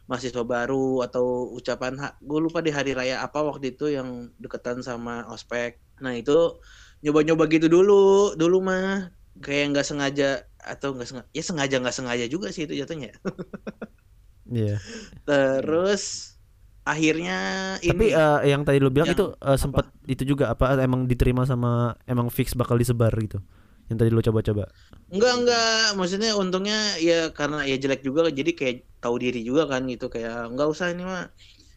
mahasiswa 0.05 0.45
baru 0.45 1.01
atau 1.05 1.49
ucapan 1.57 1.97
gue 2.21 2.39
lupa 2.45 2.61
di 2.61 2.69
hari 2.69 2.93
raya 2.93 3.25
apa 3.25 3.41
waktu 3.41 3.73
itu 3.73 3.89
yang 3.89 4.29
deketan 4.37 4.85
sama 4.85 5.25
ospek 5.33 5.81
nah 5.97 6.13
itu 6.13 6.61
nyoba-nyoba 7.01 7.43
gitu 7.49 7.67
dulu 7.69 8.37
dulu 8.37 8.57
mah 8.61 9.09
kayak 9.41 9.73
nggak 9.73 9.87
sengaja 9.89 10.45
atau 10.61 10.93
nggak 10.95 11.09
sengaja 11.09 11.29
ya 11.33 11.43
sengaja 11.43 11.75
nggak 11.81 11.95
sengaja 11.97 12.25
juga 12.29 12.47
sih 12.53 12.69
itu 12.69 12.77
jatuhnya 12.77 13.17
Iya. 14.45 14.77
terus 15.27 16.35
akhirnya 16.85 17.37
Tapi 17.81 18.13
ini 18.13 18.13
eh, 18.13 18.39
yang 18.53 18.61
tadi 18.61 18.77
lu 18.77 18.93
bilang 18.93 19.09
Yang 19.09 19.17
itu 19.17 19.25
eh, 19.41 19.57
sempat 19.57 19.85
itu 20.05 20.23
juga 20.23 20.53
apa 20.53 20.77
emang 20.77 21.09
diterima 21.09 21.41
sama 21.49 21.97
emang 22.05 22.29
fix 22.29 22.53
bakal 22.53 22.77
disebar 22.77 23.09
gitu. 23.17 23.41
Yang 23.85 23.97
tadi 24.01 24.09
lu 24.09 24.21
coba-coba. 24.21 24.63
enggak 25.13 25.33
enggak 25.37 25.83
maksudnya 25.93 26.31
untungnya 26.33 26.79
ya 26.97 27.29
karena 27.29 27.61
ya 27.69 27.77
jelek 27.77 28.01
juga 28.01 28.25
jadi 28.33 28.51
kayak 28.57 28.75
tahu 28.97 29.15
diri 29.21 29.45
juga 29.45 29.69
kan 29.69 29.85
gitu 29.85 30.09
kayak 30.09 30.49
nggak 30.51 30.65
usah 30.65 30.89
ini 30.89 31.05
mah 31.05 31.29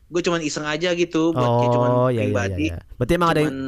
gue 0.08 0.22
cuman 0.24 0.40
iseng 0.40 0.64
aja 0.64 0.96
gitu 0.96 1.36
buat 1.36 1.44
kayak 1.60 1.72
cuman 1.76 1.90
Oh, 1.92 2.08
iya 2.08 2.24
iya 2.24 2.32
pribadi 2.32 2.66
iya. 2.72 2.78
Berarti 2.96 3.12
emang 3.12 3.30
ada 3.30 3.40
yang 3.44 3.52
cuman 3.52 3.66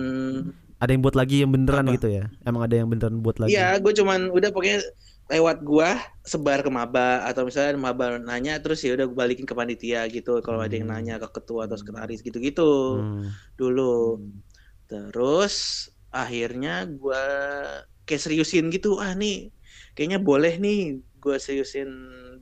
ada 0.81 0.91
yang 0.97 1.03
buat 1.05 1.13
lagi 1.13 1.37
yang 1.45 1.51
beneran 1.53 1.85
Apa? 1.85 1.95
gitu 2.01 2.09
ya. 2.09 2.25
Emang 2.41 2.63
ada 2.65 2.75
yang 2.81 2.89
beneran 2.89 3.21
buat 3.21 3.37
lagi. 3.37 3.53
Iya, 3.53 3.77
gue 3.85 3.93
cuman 4.01 4.33
udah 4.33 4.49
pokoknya 4.49 4.79
lewat 5.31 5.61
gua 5.63 5.95
sebar 6.25 6.65
ke 6.65 6.71
maba 6.73 7.23
atau 7.23 7.45
misalnya 7.45 7.77
maba 7.77 8.17
nanya 8.19 8.57
terus 8.59 8.81
ya 8.81 8.97
udah 8.97 9.05
gue 9.07 9.15
balikin 9.15 9.45
ke 9.45 9.53
panitia 9.53 10.09
gitu 10.09 10.41
kalau 10.41 10.65
ada 10.65 10.73
yang 10.73 10.89
Hmm. 10.89 10.97
nanya 10.97 11.21
ke 11.21 11.29
ketua 11.37 11.69
atau 11.69 11.77
sekretaris 11.77 12.25
gitu-gitu 12.25 12.97
Hmm. 12.97 13.29
dulu. 13.55 14.25
Terus 14.89 15.87
akhirnya 16.11 16.89
gua 16.89 17.21
kayak 18.11 18.23
seriusin 18.27 18.75
gitu. 18.75 18.99
Ah 18.99 19.15
nih 19.15 19.55
kayaknya 19.95 20.19
boleh 20.19 20.59
nih 20.59 20.99
gua 21.23 21.39
seriusin 21.39 21.87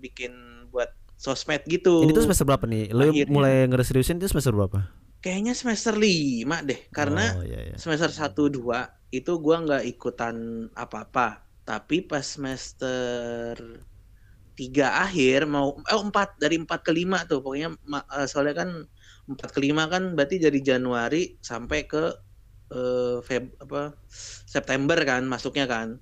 bikin 0.01 0.33
buat 0.73 0.89
sosmed 1.21 1.61
gitu. 1.69 2.01
Ini 2.07 2.17
tuh 2.17 2.25
semester 2.25 2.49
berapa 2.49 2.65
nih? 2.65 2.89
Lu 2.97 3.13
Akhirnya. 3.13 3.29
mulai 3.29 3.55
ngereseriusin 3.69 4.17
itu 4.17 4.33
semester 4.33 4.57
berapa? 4.57 4.89
Kayaknya 5.19 5.53
semester 5.53 5.99
5 5.99 6.63
deh 6.65 6.81
karena 6.95 7.35
Oh, 7.37 7.43
iya, 7.43 7.61
iya. 7.69 7.77
semester 7.77 8.09
1 8.09 8.49
2 8.49 9.13
itu 9.13 9.33
gua 9.43 9.61
nggak 9.61 9.85
ikutan 9.85 10.37
apa-apa. 10.73 11.43
Tapi 11.67 12.07
pas 12.07 12.25
semester 12.25 13.59
3 14.55 15.05
akhir 15.07 15.47
mau 15.47 15.79
eh 15.83 16.01
4 16.01 16.39
dari 16.39 16.57
4 16.59 16.87
ke 16.87 16.91
5 16.91 17.27
tuh 17.27 17.39
pokoknya 17.43 17.69
eh, 18.15 18.27
soalnya 18.27 18.55
kan 18.63 18.71
4 19.27 19.55
ke 19.55 19.61
5 19.61 19.87
kan 19.87 20.03
berarti 20.15 20.39
dari 20.39 20.61
Januari 20.63 21.39
sampai 21.39 21.87
ke 21.87 22.03
eh, 22.73 23.17
Feb 23.25 23.57
apa 23.65 23.97
September 24.49 24.99
kan 25.05 25.25
masuknya 25.25 25.69
kan. 25.69 26.01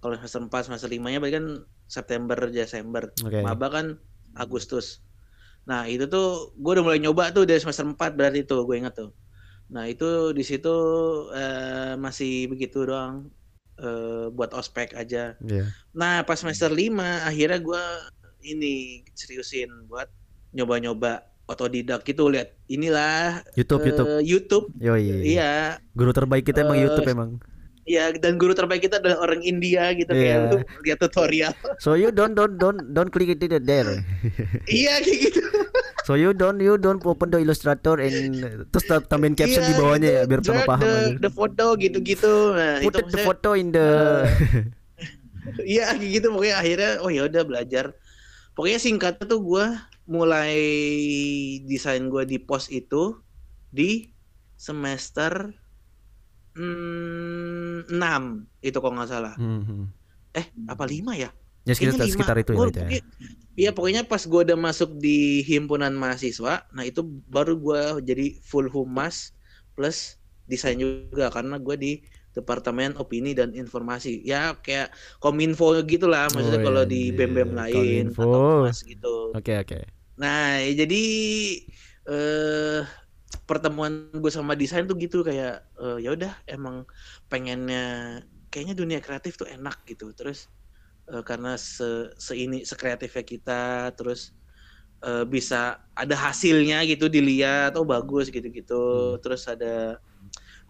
Kalau 0.00 0.14
semester 0.20 0.42
4 0.46 0.66
semester 0.70 0.88
5-nya 0.92 1.18
berarti 1.18 1.36
kan 1.40 1.46
September 1.86 2.38
Desember. 2.50 3.10
Oke. 3.24 3.40
Maba 3.42 3.66
kan 3.72 3.86
Agustus. 4.36 5.02
Nah, 5.66 5.90
itu 5.90 6.06
tuh 6.06 6.54
gue 6.54 6.72
udah 6.78 6.84
mulai 6.86 7.02
nyoba 7.02 7.34
tuh 7.34 7.42
dari 7.42 7.58
semester 7.58 7.82
4 7.82 8.14
berarti 8.14 8.46
tuh 8.46 8.62
gue 8.62 8.76
inget 8.78 8.94
tuh. 8.94 9.10
Nah, 9.66 9.90
itu 9.90 10.30
di 10.30 10.46
situ 10.46 10.76
eh, 11.34 11.98
masih 11.98 12.46
begitu 12.46 12.86
doang 12.86 13.26
eh, 13.82 14.30
buat 14.30 14.54
ospek 14.54 14.94
aja. 14.94 15.34
Iya. 15.42 15.64
Nah, 15.90 16.22
pas 16.22 16.38
semester 16.38 16.70
5 16.70 16.94
akhirnya 17.26 17.58
gue 17.58 17.82
ini 18.46 19.02
seriusin 19.18 19.90
buat 19.90 20.06
nyoba-nyoba 20.54 21.35
otodidak 21.46 22.02
gitu 22.02 22.26
lihat 22.26 22.54
inilah 22.66 23.42
YouTube, 23.54 23.82
eh, 23.82 23.88
YouTube. 23.90 24.08
YouTube. 24.22 24.64
Yo 24.78 24.94
iya. 24.98 25.14
Iya. 25.22 25.52
Guru 25.94 26.10
terbaik 26.10 26.42
kita 26.42 26.62
emang 26.62 26.78
Eh, 26.78 26.82
YouTube 26.84 27.06
emang. 27.06 27.30
Iya, 27.86 28.10
dan 28.18 28.34
guru 28.34 28.50
terbaik 28.50 28.82
kita 28.82 28.98
adalah 28.98 29.22
orang 29.22 29.46
India 29.46 29.94
gitu 29.94 30.10
Iya. 30.10 30.18
kayak 30.18 30.38
lu 30.50 30.58
lihat 30.82 30.98
tutorial. 30.98 31.54
So 31.78 31.94
you 31.94 32.10
don't 32.10 32.34
don't 32.34 32.58
don't 32.58 32.82
don't 32.90 33.14
click 33.14 33.30
it 33.30 33.38
there. 33.62 34.02
iya 34.66 34.98
kayak 34.98 35.18
gitu. 35.30 35.38
So 36.02 36.18
you 36.18 36.34
don't 36.34 36.58
you 36.58 36.74
don't 36.78 36.98
open 37.06 37.30
the 37.30 37.38
Illustrator 37.38 37.98
and 37.98 38.42
terus 38.74 38.90
tam- 38.90 39.06
tambahin 39.06 39.38
caption 39.38 39.62
Iya, 39.62 39.70
di 39.70 39.74
bawahnya 39.78 40.10
ya 40.10 40.22
biar 40.26 40.40
sama 40.42 40.66
paham 40.66 40.82
the, 40.82 40.90
aja. 40.90 41.14
the 41.22 41.30
photo 41.30 41.66
gitu-gitu. 41.78 42.34
Nah, 42.58 42.82
Put 42.82 42.90
itu 42.90 42.98
it 42.98 43.06
the 43.14 43.18
photo 43.22 43.50
in 43.54 43.70
the 43.70 43.86
Iya 45.62 45.94
kayak 45.94 46.10
gitu 46.10 46.26
pokoknya 46.34 46.56
akhirnya 46.58 46.90
oh 47.02 47.10
ya 47.10 47.22
udah 47.30 47.42
belajar. 47.46 47.94
Pokoknya 48.58 48.78
singkatnya 48.82 49.30
tuh 49.30 49.38
gua 49.38 49.78
mulai 50.14 50.54
desain 51.70 52.04
gua 52.12 52.24
di 52.26 52.38
pos 52.42 52.64
itu 52.72 53.16
di 53.70 54.06
semester 54.56 55.32
mm, 56.56 57.86
6 57.92 58.22
itu 58.64 58.76
kalau 58.82 58.94
nggak 58.96 59.10
salah. 59.12 59.34
Mhm. 59.36 59.92
Eh 60.36 60.46
apa 60.72 60.84
5 60.88 61.12
ya? 61.16 61.30
Ya 61.68 61.74
sekitar, 61.76 61.94
Kayaknya 61.94 62.00
lima. 62.08 62.26
sekitar 62.26 62.36
itu 62.42 62.52
ya, 62.58 62.60
Gua 62.60 62.66
itu 62.70 62.80
ya. 62.88 62.92
Iya 63.60 63.70
pokoknya 63.76 64.02
pas 64.10 64.22
gua 64.30 64.40
udah 64.46 64.58
masuk 64.68 64.90
di 65.04 65.42
himpunan 65.50 65.92
mahasiswa, 65.96 66.52
nah 66.76 66.84
itu 66.90 67.00
baru 67.34 67.52
gua 67.64 67.80
jadi 68.08 68.36
full 68.50 68.68
humas 68.76 69.32
plus 69.76 69.98
desain 70.50 70.76
juga 70.80 71.28
karena 71.36 71.56
gua 71.60 71.76
di 71.80 72.04
departemen 72.36 72.96
opini 73.02 73.32
dan 73.38 73.50
informasi. 73.56 74.20
Ya 74.30 74.56
kayak 74.64 74.92
kominfo 75.22 75.72
gitulah 75.88 76.28
maksudnya 76.32 76.60
Oh, 76.60 76.66
kalau 76.66 76.82
iya, 76.82 76.92
di 76.92 76.96
anjir. 77.08 77.16
bem-bem 77.18 77.50
lain 77.60 78.02
Kominfo. 78.04 78.22
atau 78.24 78.40
humas 78.48 78.76
gitu. 78.90 79.08
Oke 79.34 79.52
oke. 79.62 79.95
Nah 80.20 80.60
ya 80.64 80.72
jadi 80.86 81.02
eh 82.06 82.82
pertemuan 83.46 84.10
gue 84.14 84.32
sama 84.32 84.54
desain 84.58 84.86
tuh 84.86 84.96
gitu 84.98 85.22
kayak 85.26 85.62
eh, 85.82 85.98
ya 86.04 86.10
udah 86.16 86.32
emang 86.48 86.86
pengennya 87.30 88.20
kayaknya 88.50 88.74
dunia 88.78 88.98
kreatif 89.04 89.36
tuh 89.40 89.48
enak 89.50 89.84
gitu. 89.88 90.12
Terus 90.16 90.48
uh, 91.10 91.22
karena 91.26 91.54
se, 91.58 92.10
se 92.18 92.32
ini 92.34 92.62
sekreatifnya 92.66 93.24
kita 93.26 93.62
terus 93.98 94.34
uh, 95.04 95.22
bisa 95.26 95.78
ada 95.94 96.16
hasilnya 96.16 96.82
gitu 96.88 97.06
dilihat 97.10 97.74
oh 97.78 97.86
bagus 97.86 98.30
gitu-gitu. 98.32 99.16
Hmm. 99.16 99.20
terus 99.22 99.46
ada 99.46 100.00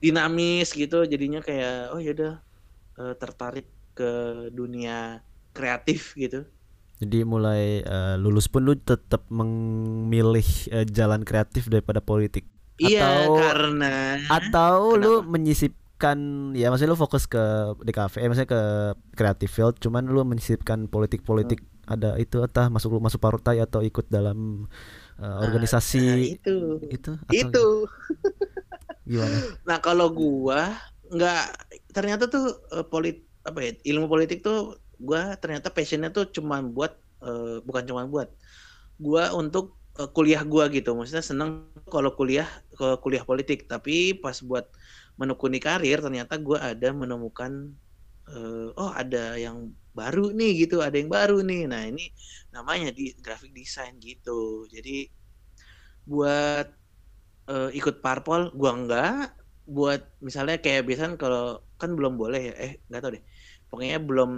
dinamis 0.00 0.72
gitu 0.76 1.08
jadinya 1.08 1.40
kayak 1.40 1.94
oh 1.96 2.00
yaudah 2.00 2.40
uh, 3.00 3.14
tertarik 3.16 3.68
ke 3.96 4.12
dunia 4.52 5.24
kreatif 5.56 6.12
gitu 6.20 6.44
jadi 7.02 7.28
mulai 7.28 7.84
uh, 7.84 8.16
lulus 8.16 8.48
pun 8.48 8.64
lu 8.64 8.74
tetap 8.76 9.24
memilih 9.28 10.46
uh, 10.72 10.86
jalan 10.88 11.22
kreatif 11.22 11.68
daripada 11.68 12.00
politik. 12.00 12.48
Iya 12.76 13.24
atau, 13.24 13.40
karena 13.40 14.20
atau 14.28 14.76
kenapa? 14.92 15.00
lu 15.00 15.12
menyisipkan 15.24 16.18
ya 16.52 16.68
maksudnya 16.68 16.92
lu 16.92 17.00
fokus 17.00 17.24
ke 17.24 17.40
DKV 17.88 18.14
eh 18.20 18.28
maksudnya 18.28 18.50
ke 18.52 18.62
kreatif 19.16 19.48
field 19.48 19.80
cuman 19.80 20.04
lu 20.04 20.20
menyisipkan 20.28 20.84
politik-politik 20.84 21.64
hmm 21.64 21.76
ada 21.86 22.18
itu 22.18 22.42
entah 22.42 22.66
masuk 22.66 22.98
masuk 22.98 23.22
partai 23.22 23.62
atau 23.62 23.80
ikut 23.80 24.10
dalam 24.10 24.66
uh, 25.22 25.38
organisasi 25.46 26.02
nah, 26.02 26.18
itu. 26.18 26.56
itu 26.90 27.10
itu. 27.30 27.66
gimana? 29.06 29.38
Nah 29.70 29.78
kalau 29.78 30.10
gua 30.10 30.74
nggak 31.06 31.70
ternyata 31.94 32.26
tuh 32.26 32.58
uh, 32.74 32.82
polit 32.82 33.22
apa 33.46 33.62
ya 33.62 33.70
ilmu 33.94 34.10
politik 34.10 34.42
tuh 34.42 34.74
gua 35.00 35.36
ternyata 35.40 35.68
passionnya 35.72 36.10
tuh 36.12 36.28
cuma 36.32 36.60
buat 36.64 36.96
uh, 37.22 37.60
bukan 37.64 37.82
cuma 37.88 38.02
buat 38.08 38.28
gua 38.96 39.32
untuk 39.36 39.76
uh, 40.00 40.08
kuliah 40.10 40.42
gua 40.44 40.68
gitu 40.72 40.96
maksudnya 40.96 41.24
seneng 41.24 41.70
kalau 41.88 42.12
kuliah 42.16 42.48
ke 42.74 42.96
kuliah 43.04 43.24
politik 43.24 43.68
tapi 43.68 44.16
pas 44.16 44.36
buat 44.40 44.68
menekuni 45.20 45.58
karir 45.60 46.00
ternyata 46.04 46.36
gua 46.40 46.72
ada 46.72 46.92
menemukan 46.92 47.72
uh, 48.30 48.68
oh 48.76 48.90
ada 48.92 49.38
yang 49.38 49.72
baru 49.96 50.28
nih 50.36 50.68
gitu, 50.68 50.84
ada 50.84 50.96
yang 51.00 51.08
baru 51.08 51.40
nih. 51.40 51.64
Nah, 51.72 51.82
ini 51.88 52.12
namanya 52.52 52.92
di 52.92 53.16
graphic 53.24 53.56
design 53.56 53.96
gitu. 53.96 54.68
Jadi 54.68 55.08
buat 56.06 56.66
uh, 57.50 57.70
ikut 57.72 58.04
parpol 58.04 58.52
gua 58.52 58.72
enggak, 58.76 59.32
buat 59.66 60.00
misalnya 60.20 60.60
kayak 60.60 60.84
biasanya 60.86 61.16
kalau 61.16 61.64
kan 61.80 61.90
belum 61.96 62.20
boleh 62.20 62.52
ya. 62.52 62.54
Eh, 62.60 62.72
enggak 62.92 63.00
tahu 63.02 63.12
deh. 63.16 63.24
Pokoknya 63.68 63.98
belum 63.98 64.32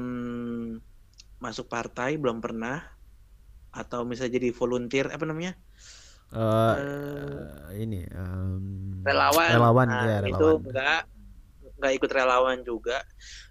masuk 1.38 1.71
partai, 1.71 2.19
belum 2.19 2.43
pernah 2.43 2.83
atau 3.71 4.03
misalnya 4.03 4.41
jadi 4.41 4.49
volunteer 4.51 5.07
apa 5.12 5.25
namanya? 5.29 5.55
Uh, 6.29 6.75
uh, 6.77 7.73
ini 7.73 8.05
um, 8.12 9.01
relawan. 9.01 9.49
Relawan 9.49 9.87
nah, 9.88 10.05
ya, 10.05 10.19
relawan. 10.21 10.37
Itu 10.37 10.49
enggak 10.61 11.03
nggak 11.79 11.93
ikut 11.95 12.11
relawan 12.11 12.59
juga. 12.67 12.99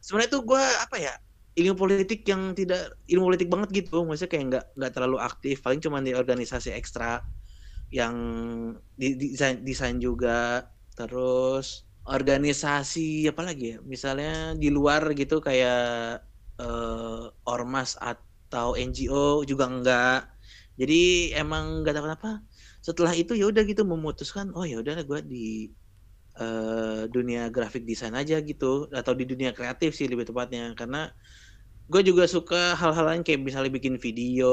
Sebenarnya 0.04 0.30
tuh 0.30 0.44
gue 0.44 0.62
apa 0.62 0.98
ya 1.00 1.13
ilmu 1.58 1.74
politik 1.74 2.22
yang 2.30 2.54
tidak 2.54 2.94
ilmu 3.10 3.34
politik 3.34 3.50
banget 3.50 3.70
gitu 3.74 4.06
maksudnya 4.06 4.30
kayak 4.30 4.46
nggak 4.54 4.66
nggak 4.78 4.92
terlalu 4.94 5.18
aktif 5.18 5.66
paling 5.66 5.82
cuma 5.82 6.06
di 6.06 6.13
organisasi 6.13 6.70
ekstra 6.70 7.26
yang 7.90 8.13
di, 8.94 9.18
desain 9.18 9.66
desain 9.66 9.98
juga 9.98 10.70
terus 10.94 11.87
organisasi 12.08 13.28
apa 13.28 13.41
lagi 13.43 13.76
ya 13.76 13.78
misalnya 13.84 14.56
di 14.56 14.72
luar 14.72 15.12
gitu 15.12 15.43
kayak 15.43 16.24
uh, 16.60 17.28
ormas 17.43 18.00
atau 18.00 18.80
NGO 18.80 19.43
juga 19.43 19.67
enggak 19.67 20.32
jadi 20.80 21.36
emang 21.36 21.84
nggak 21.84 21.93
tahu 22.00 22.06
kenapa 22.08 22.30
setelah 22.80 23.12
itu 23.12 23.36
ya 23.36 23.52
udah 23.52 23.63
gitu 23.67 23.84
memutuskan 23.84 24.56
oh 24.56 24.63
ya 24.63 24.80
udah 24.80 25.04
gue 25.04 25.20
di 25.28 25.48
uh, 26.39 27.04
dunia 27.12 27.52
grafik 27.52 27.84
desain 27.84 28.15
aja 28.15 28.39
gitu 28.39 28.88
atau 28.96 29.12
di 29.12 29.28
dunia 29.28 29.52
kreatif 29.52 29.98
sih 29.98 30.08
lebih 30.08 30.32
tepatnya 30.32 30.72
karena 30.80 31.12
gue 31.88 32.02
juga 32.04 32.28
suka 32.28 32.76
hal-hal 32.76 33.06
lain 33.08 33.24
kayak 33.24 33.48
misalnya 33.48 33.72
bikin 33.72 33.96
video, 33.96 34.52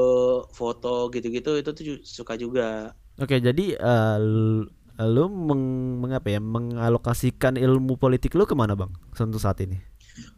foto 0.55 1.11
gitu-gitu 1.11 1.59
itu 1.59 1.71
tuh 1.75 1.85
suka 2.07 2.39
juga. 2.39 2.95
Oke, 3.19 3.43
jadi 3.43 3.75
uh, 3.75 4.63
lu 5.03 5.27
meng, 5.27 5.63
mengapa 5.99 6.31
ya 6.31 6.39
mengalokasikan 6.39 7.59
ilmu 7.59 7.99
politik 7.99 8.39
lu 8.39 8.47
ke 8.47 8.55
mana 8.55 8.79
bang? 8.79 8.91
Untuk 9.19 9.43
saat 9.43 9.59
ini? 9.65 9.83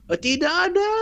Oh, 0.08 0.16
tidak 0.16 0.48
ada. 0.48 0.88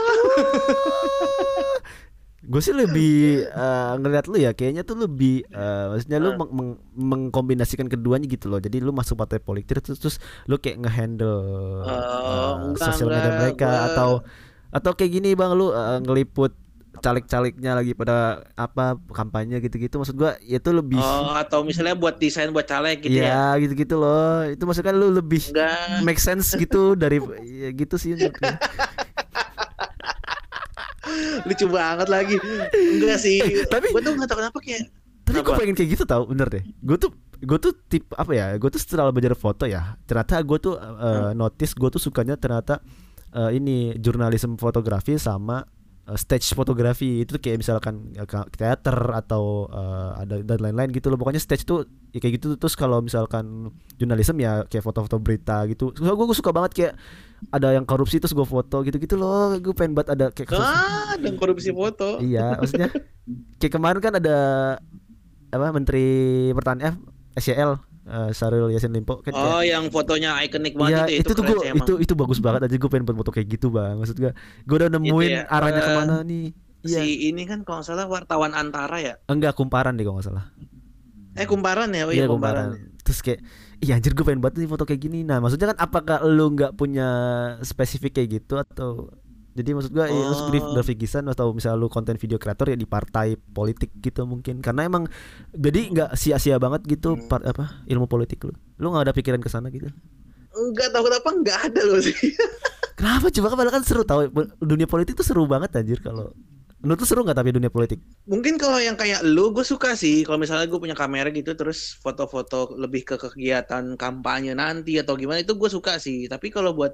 gue 2.45 2.61
sih 2.61 2.77
lebih 2.77 3.49
uh, 3.57 3.97
ngeliat 3.97 4.29
lu 4.29 4.37
ya 4.37 4.53
kayaknya 4.53 4.85
tuh 4.85 5.01
lebih 5.01 5.49
uh, 5.49 5.97
maksudnya 5.97 6.21
lu 6.21 6.37
meng 6.37 6.51
meng 6.53 6.71
mengkombinasikan 6.93 7.89
keduanya 7.89 8.29
gitu 8.29 8.53
loh 8.53 8.61
jadi 8.61 8.85
lu 8.85 8.93
masuk 8.93 9.17
partai 9.17 9.41
politik 9.41 9.81
terus 9.81 9.97
terus 9.97 10.17
lu 10.45 10.61
kayak 10.61 10.85
ngehandle 10.85 11.41
uh, 11.89 12.69
uh, 12.69 12.77
sosial 12.77 13.09
media 13.09 13.33
mereka 13.41 13.65
gua... 13.65 13.85
atau 13.89 14.11
atau 14.77 14.93
kayak 14.93 15.11
gini 15.17 15.33
bang 15.33 15.57
lu 15.57 15.73
uh, 15.73 16.05
ngeliput 16.05 16.53
caleg-calegnya 17.05 17.77
lagi 17.77 17.93
pada 17.93 18.41
apa 18.57 18.97
kampanye 19.13 19.61
gitu-gitu. 19.61 20.01
Maksud 20.01 20.17
gua 20.17 20.41
itu 20.41 20.71
lebih 20.73 20.97
oh 20.97 21.37
atau 21.37 21.61
misalnya 21.61 21.93
buat 21.93 22.17
desain 22.17 22.49
buat 22.49 22.65
caleg 22.65 23.05
gitu 23.05 23.21
ya, 23.21 23.53
ya? 23.53 23.61
gitu-gitu 23.61 24.01
loh. 24.01 24.49
Itu 24.49 24.65
maksudnya 24.65 24.97
lu 24.97 25.13
lebih 25.13 25.53
Enggak. 25.53 26.01
make 26.01 26.17
sense 26.17 26.57
gitu 26.57 26.97
dari 26.97 27.21
ya 27.45 27.69
gitu 27.77 28.01
sih 28.01 28.17
lucu 31.45 31.67
banget 31.69 32.09
lagi. 32.09 32.41
Enggak 32.73 33.21
sih. 33.21 33.45
Eh, 33.45 33.69
tapi 33.69 33.93
gua 33.93 34.01
tuh 34.01 34.17
nggak 34.17 34.29
tahu 34.33 34.41
kenapa 34.41 34.59
kayak 34.65 34.89
tapi 35.25 35.41
gue 35.41 35.57
pengen 35.57 35.73
kayak 35.73 35.91
gitu 35.97 36.05
tau 36.05 36.29
bener 36.29 36.49
deh. 36.53 36.61
Gue 36.85 37.01
tuh 37.01 37.13
gue 37.45 37.59
tuh 37.61 37.73
tip 37.89 38.09
apa 38.17 38.33
ya 38.33 38.47
gue 38.57 38.71
tuh 38.73 38.81
setelah 38.81 39.13
belajar 39.13 39.37
foto 39.37 39.69
ya 39.69 40.01
ternyata 40.09 40.41
gue 40.41 40.59
tuh 40.59 40.75
uh, 40.81 41.37
notice 41.37 41.77
gue 41.77 41.89
tuh 41.93 42.01
sukanya 42.01 42.41
ternyata 42.41 42.81
uh, 43.37 43.51
ini 43.53 43.99
jurnalisme 44.01 44.57
fotografi 44.57 45.19
sama 45.21 45.67
uh, 46.09 46.19
stage 46.19 46.53
fotografi 46.53 47.25
itu 47.25 47.37
kayak 47.41 47.61
misalkan 47.61 48.13
ya, 48.13 48.25
teater 48.53 48.97
atau 49.13 49.69
uh, 49.73 50.17
ada 50.21 50.41
dan 50.45 50.59
lain-lain 50.61 50.93
gitu 50.93 51.09
loh. 51.09 51.19
Pokoknya 51.21 51.41
stage 51.41 51.65
tuh 51.65 51.89
ya 52.13 52.21
kayak 52.21 52.41
gitu. 52.41 52.57
Terus 52.61 52.75
kalau 52.77 53.01
misalkan 53.01 53.73
jurnalisme 53.97 54.37
ya 54.41 54.65
kayak 54.69 54.85
foto-foto 54.85 55.17
berita 55.21 55.65
gitu. 55.71 55.93
So, 55.97 56.13
gue, 56.13 56.25
gue 56.29 56.37
suka 56.37 56.53
banget 56.53 56.73
kayak 56.77 56.95
ada 57.53 57.77
yang 57.77 57.85
korupsi 57.85 58.17
terus 58.21 58.33
gue 58.33 58.47
foto 58.47 58.85
gitu-gitu 58.85 59.17
loh. 59.17 59.57
Gue 59.61 59.73
pengen 59.77 59.97
banget 59.97 60.17
ada 60.17 60.27
kayak 60.33 60.57
ah 60.57 61.17
ada 61.17 61.29
korupsi 61.37 61.73
foto. 61.73 62.21
Iya 62.21 62.61
maksudnya 62.61 62.89
kayak 63.61 63.73
kemarin 63.73 64.01
kan 64.01 64.15
ada 64.21 64.37
apa 65.55 65.71
menteri 65.71 66.51
pertanian 66.51 66.99
eh, 66.99 67.39
SCL 67.39 67.94
uh, 68.09 68.31
Sarul 68.31 68.71
Yasin 68.73 68.93
Limpo 68.93 69.21
kan 69.21 69.33
Oh, 69.35 69.61
kayak, 69.61 69.73
yang 69.73 69.85
fotonya 69.89 70.41
ikonik 70.45 70.75
banget 70.77 71.09
ya, 71.09 71.21
itu. 71.21 71.31
Itu, 71.31 71.31
itu 71.31 71.33
tuh 71.35 71.45
gua, 71.45 71.65
itu 71.65 71.93
itu 72.01 72.13
bagus 72.17 72.39
banget 72.41 72.61
aja 72.69 72.77
gue 72.77 72.91
pengen 72.91 73.05
buat 73.09 73.19
foto 73.25 73.31
kayak 73.33 73.49
gitu, 73.59 73.69
Bang. 73.73 74.01
Maksud 74.01 74.17
gue 74.17 74.33
gue 74.37 74.77
udah 74.77 74.91
nemuin 74.93 75.31
ya, 75.31 75.43
arahnya 75.49 75.81
uh, 75.81 75.87
ke 75.87 75.93
mana 75.93 76.15
nih. 76.25 76.47
Si 76.85 76.93
ya. 76.93 77.03
ini 77.03 77.43
kan 77.49 77.65
kalau 77.65 77.81
nggak 77.81 77.89
salah 77.89 78.07
wartawan 78.09 78.53
antara 78.53 78.97
ya? 79.01 79.15
Enggak, 79.29 79.57
kumparan 79.57 79.97
deh 79.97 80.05
kalau 80.05 80.21
nggak 80.21 80.29
salah. 80.29 80.45
Eh 81.35 81.49
kumparan 81.49 81.91
ya, 81.91 82.05
oh 82.07 82.13
iya, 82.13 82.25
iya 82.25 82.27
kumparan. 82.29 82.77
kumparan. 82.77 83.03
Terus 83.05 83.21
kayak 83.21 83.41
Iya 83.85 84.01
anjir 84.01 84.17
gue 84.17 84.25
pengen 84.25 84.41
banget 84.41 84.65
nih 84.65 84.71
foto 84.71 84.89
kayak 84.89 85.03
gini 85.03 85.21
Nah 85.29 85.45
maksudnya 85.45 85.77
kan 85.77 85.79
apakah 85.83 86.25
lu 86.25 86.57
nggak 86.57 86.73
punya 86.73 87.09
spesifik 87.61 88.17
kayak 88.17 88.41
gitu 88.41 88.57
Atau 88.57 89.13
jadi 89.55 89.71
maksud 89.71 89.95
gua 89.95 90.07
oh. 90.07 90.11
ya, 90.11 90.27
lu 90.51 90.59
graphic 90.75 90.99
design 90.99 91.31
atau 91.31 91.55
misalnya 91.55 91.79
lu 91.79 91.87
konten 91.87 92.19
video 92.19 92.43
kreator 92.43 92.75
ya 92.75 92.77
di 92.77 92.91
partai 92.91 93.39
politik 93.39 93.95
gitu 94.03 94.27
mungkin 94.27 94.59
karena 94.59 94.91
emang 94.91 95.07
jadi 95.55 95.81
nggak 95.95 96.11
sia-sia 96.19 96.59
banget 96.59 96.83
gitu 96.91 97.15
hmm. 97.15 97.31
part, 97.31 97.47
apa 97.47 97.87
ilmu 97.87 98.11
politik 98.11 98.43
lu. 98.43 98.53
Lu 98.83 98.91
nggak 98.91 99.11
ada 99.11 99.15
pikiran 99.15 99.39
ke 99.39 99.47
sana 99.47 99.71
gitu? 99.71 99.87
Enggak 100.55 100.91
tahu 100.91 101.07
kenapa 101.07 101.29
nggak 101.31 101.59
ada 101.71 101.81
loh 101.87 102.03
sih. 102.03 102.15
kenapa 102.99 103.31
coba 103.31 103.47
kan 103.55 103.81
kan 103.81 103.83
seru 103.87 104.03
tahu 104.03 104.27
dunia 104.59 104.91
politik 104.91 105.15
tuh 105.15 105.27
seru 105.27 105.47
banget 105.47 105.71
anjir 105.79 106.03
kalau 106.03 106.35
Menurut 106.85 107.01
tuh 107.01 107.09
seru 107.09 107.25
nggak 107.25 107.41
tapi 107.41 107.49
dunia 107.57 107.73
politik? 107.73 107.97
Mungkin 108.29 108.61
kalau 108.61 108.77
yang 108.77 108.93
kayak 108.93 109.25
lu, 109.25 109.57
gue 109.57 109.65
suka 109.65 109.97
sih. 109.97 110.21
Kalau 110.21 110.37
misalnya 110.37 110.69
gue 110.69 110.77
punya 110.77 110.93
kamera 110.93 111.33
gitu, 111.33 111.57
terus 111.57 111.97
foto-foto 111.97 112.77
lebih 112.77 113.09
ke 113.09 113.17
kegiatan 113.17 113.97
kampanye 113.97 114.53
nanti 114.53 115.01
atau 115.01 115.17
gimana 115.17 115.41
itu 115.41 115.57
gue 115.57 115.71
suka 115.73 115.97
sih. 115.97 116.29
Tapi 116.29 116.53
kalau 116.53 116.77
buat 116.77 116.93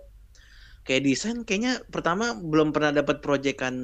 kayak 0.90 1.06
desain 1.06 1.46
kayaknya 1.46 1.78
pertama 1.94 2.34
belum 2.34 2.74
pernah 2.74 2.90
dapat 2.90 3.22
proyekan 3.22 3.74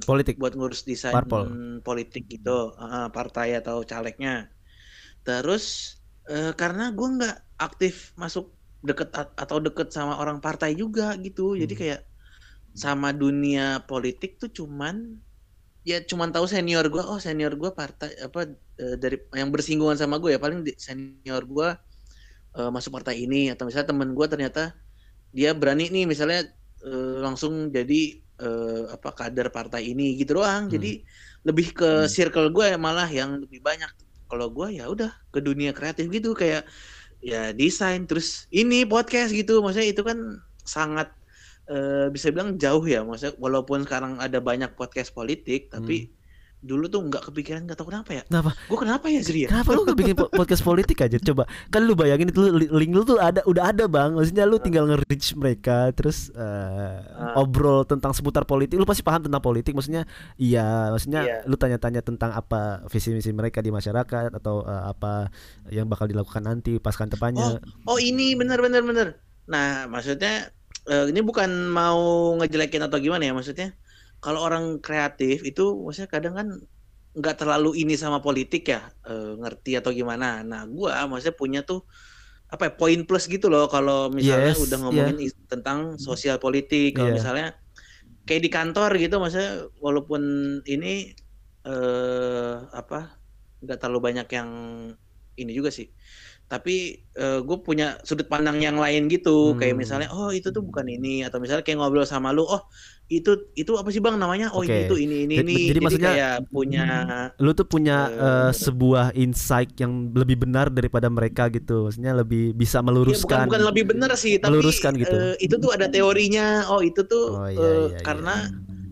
politik. 0.00 0.40
buat 0.40 0.56
ngurus 0.56 0.88
desain 0.88 1.12
Parpol. 1.12 1.52
politik 1.84 2.24
gitu. 2.24 2.72
Uh, 2.80 3.12
partai 3.12 3.60
atau 3.60 3.84
calegnya. 3.84 4.48
Terus 5.28 5.96
uh, 6.32 6.56
karena 6.56 6.88
gue 6.96 7.04
nggak 7.20 7.36
aktif 7.60 8.16
masuk 8.16 8.48
deket 8.80 9.12
atau 9.12 9.60
deket 9.60 9.92
sama 9.92 10.16
orang 10.16 10.40
partai 10.40 10.72
juga 10.72 11.12
gitu. 11.20 11.52
Hmm. 11.52 11.68
jadi 11.68 11.74
kayak 11.76 12.00
sama 12.72 13.12
dunia 13.12 13.84
politik 13.84 14.40
tuh 14.40 14.48
cuman 14.48 15.20
ya 15.84 16.00
cuman 16.00 16.32
tahu 16.32 16.48
senior 16.48 16.88
gue 16.88 17.04
oh 17.04 17.20
senior 17.20 17.54
gue 17.60 17.70
partai 17.76 18.08
apa 18.24 18.48
uh, 18.80 18.96
dari 18.96 19.20
yang 19.36 19.52
bersinggungan 19.52 20.00
sama 20.00 20.16
gue 20.16 20.32
ya. 20.32 20.40
Paling 20.40 20.64
senior 20.80 21.44
gue 21.44 21.68
uh, 22.56 22.70
masuk 22.72 22.88
partai 22.88 23.20
ini. 23.20 23.52
Atau 23.52 23.68
misalnya 23.68 23.92
temen 23.92 24.16
gue 24.16 24.24
ternyata 24.32 24.72
dia 25.34 25.50
berani 25.50 25.90
nih 25.90 26.06
misalnya 26.06 26.46
uh, 26.86 27.18
langsung 27.18 27.74
jadi 27.74 28.22
uh, 28.38 28.94
apa 28.94 29.10
kader 29.10 29.50
partai 29.50 29.90
ini 29.90 30.14
gitu 30.14 30.38
doang. 30.38 30.70
Hmm. 30.70 30.72
Jadi 30.78 31.02
lebih 31.42 31.74
ke 31.74 32.06
hmm. 32.06 32.10
circle 32.10 32.54
gue 32.54 32.70
ya 32.70 32.78
malah 32.78 33.10
yang 33.10 33.42
lebih 33.42 33.58
banyak. 33.58 33.90
Kalau 34.30 34.48
gue 34.48 34.78
ya 34.78 34.86
udah 34.88 35.10
ke 35.34 35.42
dunia 35.42 35.74
kreatif 35.74 36.08
gitu 36.08 36.32
kayak 36.32 36.64
ya 37.20 37.50
desain 37.50 38.06
terus 38.06 38.46
ini 38.54 38.86
podcast 38.86 39.34
gitu. 39.34 39.58
Maksudnya 39.60 39.90
itu 39.90 40.02
kan 40.06 40.18
sangat 40.64 41.12
eh, 41.68 42.08
bisa 42.08 42.32
bilang 42.32 42.56
jauh 42.56 42.82
ya, 42.88 43.04
maksudnya 43.04 43.36
walaupun 43.36 43.84
sekarang 43.84 44.16
ada 44.16 44.40
banyak 44.40 44.72
podcast 44.76 45.12
politik, 45.12 45.68
tapi 45.68 46.08
dulu 46.64 46.88
tuh 46.88 47.04
nggak 47.04 47.28
kepikiran 47.28 47.68
nggak 47.68 47.76
tahu 47.76 47.92
kenapa 47.92 48.10
ya. 48.10 48.22
Kenapa? 48.24 48.56
Gue 48.64 48.78
kenapa 48.80 49.04
ya 49.06 49.20
Zri 49.20 49.44
ya? 49.44 49.48
Kenapa 49.52 49.70
lu 49.70 49.84
nggak 49.84 49.98
bikin 50.00 50.14
po- 50.16 50.32
podcast 50.32 50.64
politik 50.64 50.96
aja? 50.98 51.20
Coba 51.20 51.44
kan 51.68 51.84
lu 51.84 51.92
bayangin 51.92 52.32
itu 52.32 52.40
li- 52.48 52.72
link 52.72 52.90
lu 52.90 53.04
tuh 53.04 53.20
ada 53.20 53.44
udah 53.44 53.68
ada 53.68 53.84
bang. 53.84 54.16
Maksudnya 54.16 54.42
lu 54.42 54.56
tinggal 54.56 54.88
nge-reach 54.88 55.36
mereka 55.36 55.92
terus 55.92 56.32
eh, 56.32 56.98
Ah. 57.04 57.36
obrol 57.36 57.84
tentang 57.84 58.10
seputar 58.10 58.42
politik. 58.42 58.74
Lu 58.74 58.84
pasti 58.84 59.04
paham 59.04 59.20
tentang 59.22 59.38
politik. 59.38 59.76
Maksudnya 59.76 60.08
iya, 60.34 60.88
maksudnya 60.88 61.20
Iya. 61.22 61.38
lu 61.44 61.54
tanya-tanya 61.54 62.00
tentang 62.00 62.32
apa 62.32 62.80
visi 62.88 63.12
misi 63.12 63.28
mereka 63.30 63.60
di 63.60 63.68
masyarakat 63.68 64.32
atau 64.32 64.64
eh, 64.64 64.82
apa 64.88 65.28
yang 65.68 65.84
bakal 65.84 66.08
dilakukan 66.08 66.40
nanti 66.40 66.80
pas 66.80 66.96
kampanye. 66.96 67.60
Oh 67.84 68.00
ini 68.00 68.32
bener 68.32 68.58
bener 68.58 68.80
bener. 68.80 69.08
Nah 69.44 69.84
maksudnya 69.84 70.48
eh, 70.84 71.04
ini 71.08 71.20
bukan 71.20 71.68
mau 71.68 72.00
ngejelekin 72.40 72.80
atau 72.82 72.96
gimana 72.96 73.20
ya 73.22 73.36
maksudnya. 73.36 73.76
Kalau 74.24 74.40
orang 74.46 74.64
kreatif 74.86 75.36
itu 75.50 75.62
maksudnya 75.84 76.10
kadang 76.16 76.34
kan 76.40 76.48
nggak 77.18 77.34
terlalu 77.40 77.68
ini 77.82 77.94
sama 78.04 78.18
politik 78.26 78.62
ya 78.74 78.80
eh, 79.10 79.32
ngerti 79.40 79.70
atau 79.80 79.90
gimana. 80.00 80.26
Nah 80.50 80.60
gua 80.76 80.92
maksudnya 81.10 81.36
punya 81.42 81.60
tuh 81.68 81.78
apa 82.52 82.62
ya, 82.68 82.72
poin 82.80 83.00
plus 83.08 83.24
gitu 83.34 83.46
loh 83.52 83.64
kalau 83.74 83.96
misalnya 84.18 84.52
Yes, 84.52 84.60
udah 84.64 84.78
ngomongin 84.82 85.16
is- 85.26 85.38
tentang 85.52 85.78
sosial 86.08 86.36
politik. 86.44 86.88
Kalau 86.98 87.10
Iya. 87.10 87.16
misalnya 87.18 87.46
kayak 88.26 88.42
di 88.46 88.50
kantor 88.56 88.90
gitu 89.02 89.14
maksudnya 89.22 89.50
walaupun 89.84 90.22
ini 90.74 90.88
eh 91.68 92.54
apa 92.80 92.96
nggak 93.64 93.78
terlalu 93.80 94.00
banyak 94.08 94.28
yang 94.38 94.50
ini 95.40 95.50
juga 95.58 95.70
sih 95.78 95.86
tapi 96.54 97.02
gue 97.16 97.58
punya 97.60 97.98
sudut 98.00 98.26
pandang 98.26 98.58
yang 98.58 98.74
lain 98.76 99.06
gitu 99.06 99.54
kayak 99.54 99.74
Hmm. 99.74 99.80
misalnya 99.80 100.08
oh 100.10 100.30
itu 100.30 100.48
tuh 100.48 100.62
bukan 100.62 100.86
ini 100.88 101.22
atau 101.22 101.38
misalnya 101.38 101.62
kayak 101.62 101.78
ngobrol 101.78 102.02
sama 102.04 102.30
lu 102.30 102.42
oh 102.44 102.62
itu 103.06 103.30
itu 103.52 103.74
apa 103.74 103.86
sih 103.88 104.00
bang 104.00 104.16
namanya 104.16 104.48
oh 104.50 104.60
ini 104.60 104.74
Oke. 104.74 104.84
itu 104.84 104.96
ini 104.98 105.16
ini 105.22 105.34
Jadi- 105.36 105.54
ini 105.54 105.68
jadi 105.68 105.80
maksudnya- 105.80 106.10
kayak 106.10 106.34
punya 106.48 106.84
Lu 107.36 107.50
tuh 107.52 107.66
punya 107.66 107.96
Eh, 108.06 108.18
eh, 108.18 108.50
sebuah 108.50 109.06
insight 109.14 109.70
yang 109.76 109.92
lebih 110.10 110.40
benar 110.40 110.66
daripada 110.68 111.06
mereka 111.06 111.46
gitu. 111.48 111.86
Maksudnya 111.86 112.16
lebih 112.16 112.50
bisa 112.52 112.78
Iya, 112.78 112.80
bukan 112.80 112.86
meluruskan. 112.88 113.44
bukan 113.46 113.62
lebih 113.64 113.84
benar 113.86 114.10
sih 114.16 114.34
tapi 114.36 114.50
Meluruskan 114.50 114.92
gitu. 114.96 115.14
eh, 115.14 115.36
itu 115.38 115.54
tuh 115.54 115.70
ada 115.70 115.86
teorinya 115.86 116.64
oh 116.66 116.80
itu 116.80 117.04
tuh 117.04 117.26
Oh, 117.36 117.46
iya, 117.46 117.60
eh, 117.60 117.84
iya, 117.92 117.98
karena 118.00 118.34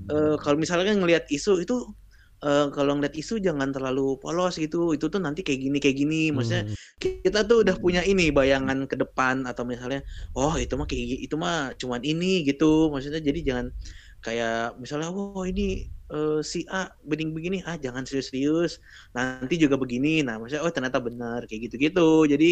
eh, 0.07 0.35
kalau 0.38 0.57
misalnya 0.57 0.92
ngelihat 0.92 1.25
isu 1.29 1.59
itu 1.59 1.75
eh, 2.45 2.67
kalau 2.75 2.93
ngeliat 2.99 3.15
isu 3.19 3.35
jangan 3.47 3.71
terlalu 3.75 4.19
polos 4.23 4.55
gitu. 4.61 4.93
Itu 4.97 5.07
tuh 5.13 5.21
nanti 5.23 5.41
kayak 5.47 5.61
gini 5.65 5.79
kayak 5.83 5.97
gini. 6.03 6.17
Maksudnya 6.35 6.65
Hmm. 6.69 6.77
kita 7.03 7.41
tuh 7.49 7.63
udah 7.67 7.77
punya 7.83 8.03
ini 8.07 8.31
bayangan 8.35 8.85
ke 8.91 8.97
depan. 9.03 9.45
Atau 9.51 9.65
misalnya 9.69 10.01
oh 10.37 10.55
itu 10.61 10.75
mah 10.79 10.87
kayak 10.91 11.07
itu 11.27 11.35
mah 11.39 11.75
cuman 11.81 12.01
ini 12.05 12.43
gitu. 12.49 12.91
Maksudnya 12.93 13.21
jadi 13.25 13.41
jangan 13.49 13.67
kayak 14.25 14.79
misalnya 14.83 15.09
oh 15.15 15.45
ini 15.49 15.89
eh, 16.13 16.41
si 16.45 16.65
A 16.71 16.91
bening 17.07 17.31
begini. 17.37 17.57
Ah 17.67 17.77
jangan 17.81 18.03
serius-serius. 18.09 18.79
Nanti 19.17 19.55
juga 19.63 19.77
begini. 19.81 20.23
Nah 20.27 20.39
maksudnya 20.41 20.63
oh 20.67 20.73
ternyata 20.75 20.99
benar 21.03 21.47
kayak 21.49 21.71
gitu-gitu. 21.71 22.27
Jadi 22.33 22.47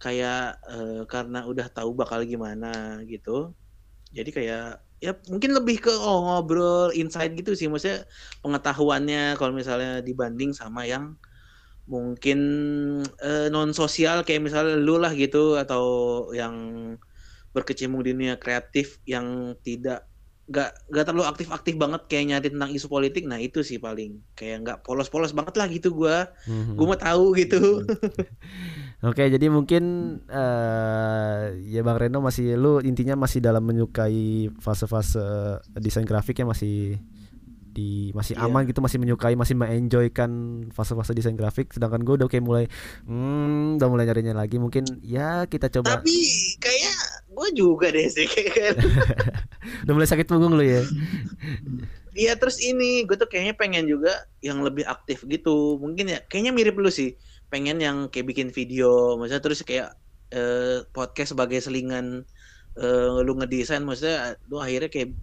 kayak 0.00 0.40
eh, 0.72 1.02
karena 1.12 1.38
udah 1.50 1.66
tahu 1.76 1.90
bakal 2.00 2.20
gimana 2.24 3.00
gitu 3.04 3.52
jadi 4.16 4.30
kayak 4.36 4.64
ya 5.00 5.16
mungkin 5.32 5.56
lebih 5.56 5.80
ke 5.88 5.92
oh, 5.92 6.28
ngobrol 6.28 6.92
insight 6.92 7.32
gitu 7.32 7.56
sih. 7.56 7.66
Maksudnya 7.72 8.04
pengetahuannya 8.44 9.40
kalau 9.40 9.52
misalnya 9.56 10.04
dibanding 10.04 10.52
sama 10.52 10.84
yang 10.84 11.16
mungkin 11.88 12.38
non 13.50 13.70
sosial 13.74 14.22
kayak 14.22 14.46
misalnya 14.46 14.78
lu 14.78 15.00
lah 15.00 15.10
gitu 15.16 15.58
atau 15.58 15.82
yang 16.36 16.54
berkecimpung 17.50 18.06
di 18.06 18.14
dunia 18.14 18.38
kreatif 18.38 19.02
yang 19.08 19.58
tidak 19.66 20.09
nggak 20.50 20.90
nggak 20.90 21.04
terlalu 21.06 21.24
aktif-aktif 21.24 21.74
banget 21.74 22.02
kayak 22.04 22.24
nyari 22.26 22.48
tentang 22.50 22.70
isu 22.70 22.86
politik 22.86 23.22
nah 23.22 23.38
itu 23.38 23.62
sih 23.62 23.78
paling 23.78 24.18
kayak 24.34 24.56
nggak 24.60 24.78
polos-polos 24.82 25.30
banget 25.30 25.54
lah 25.54 25.70
gitu 25.70 25.94
gua 25.94 26.34
Mhm. 26.44 26.74
gua 26.74 26.86
mau 26.86 26.98
tahu 26.98 27.38
gitu 27.38 27.86
Oke, 29.00 29.32
jadi 29.32 29.48
mungkin 29.48 29.84
eh 30.28 31.40
ya 31.64 31.80
Bang 31.80 31.96
Reno 31.96 32.20
masih 32.20 32.52
lu 32.52 32.84
intinya 32.84 33.16
masih 33.16 33.40
dalam 33.40 33.64
menyukai 33.64 34.52
fase-fase 34.60 35.24
desain 35.72 36.04
grafiknya 36.04 36.44
masih 36.44 37.00
di 37.70 38.10
masih 38.12 38.34
Iya. 38.36 38.44
aman 38.44 38.66
gitu, 38.66 38.82
masih 38.82 38.98
menyukai, 38.98 39.38
masih 39.38 39.54
mengenjoykan 39.54 40.30
fase-fase 40.68 41.14
desain 41.14 41.32
grafik. 41.32 41.70
Sedangkan 41.70 42.02
gue 42.02 42.18
udah 42.18 42.26
kayak 42.26 42.42
mulai, 42.42 42.64
hmm, 43.06 43.78
udah 43.78 43.88
mulai 43.88 44.04
nyarinya 44.04 44.34
lagi. 44.34 44.58
Mungkin 44.58 44.84
ya 45.00 45.46
kita 45.46 45.70
coba. 45.70 45.96
tapi 45.96 46.18
kayak 46.58 46.96
gua 47.30 47.48
juga 47.54 47.88
deh 47.88 48.04
sih 48.04 48.26
kayak 48.26 48.74
Udah 49.84 49.92
mulai 49.92 50.08
sakit 50.08 50.26
punggung 50.26 50.56
lu 50.56 50.64
ya. 50.64 50.82
Iya 52.16 52.34
terus 52.40 52.58
ini 52.58 53.06
gue 53.06 53.14
tuh 53.14 53.30
kayaknya 53.30 53.54
pengen 53.54 53.86
juga 53.86 54.26
yang 54.42 54.64
lebih 54.64 54.82
aktif 54.88 55.22
gitu. 55.28 55.78
Mungkin 55.78 56.10
ya 56.10 56.18
kayaknya 56.26 56.52
mirip 56.56 56.76
lu 56.80 56.90
sih. 56.90 57.14
Pengen 57.52 57.78
yang 57.78 58.08
kayak 58.08 58.30
bikin 58.30 58.48
video 58.50 59.14
maksudnya 59.20 59.42
terus 59.42 59.60
kayak 59.62 59.94
eh, 60.32 60.82
podcast 60.90 61.36
sebagai 61.36 61.60
selingan 61.62 62.24
eh, 62.78 63.18
lu 63.22 63.36
ngedesain 63.38 63.84
maksudnya 63.84 64.38
lu 64.50 64.58
akhirnya 64.58 64.90
kayak 64.90 65.14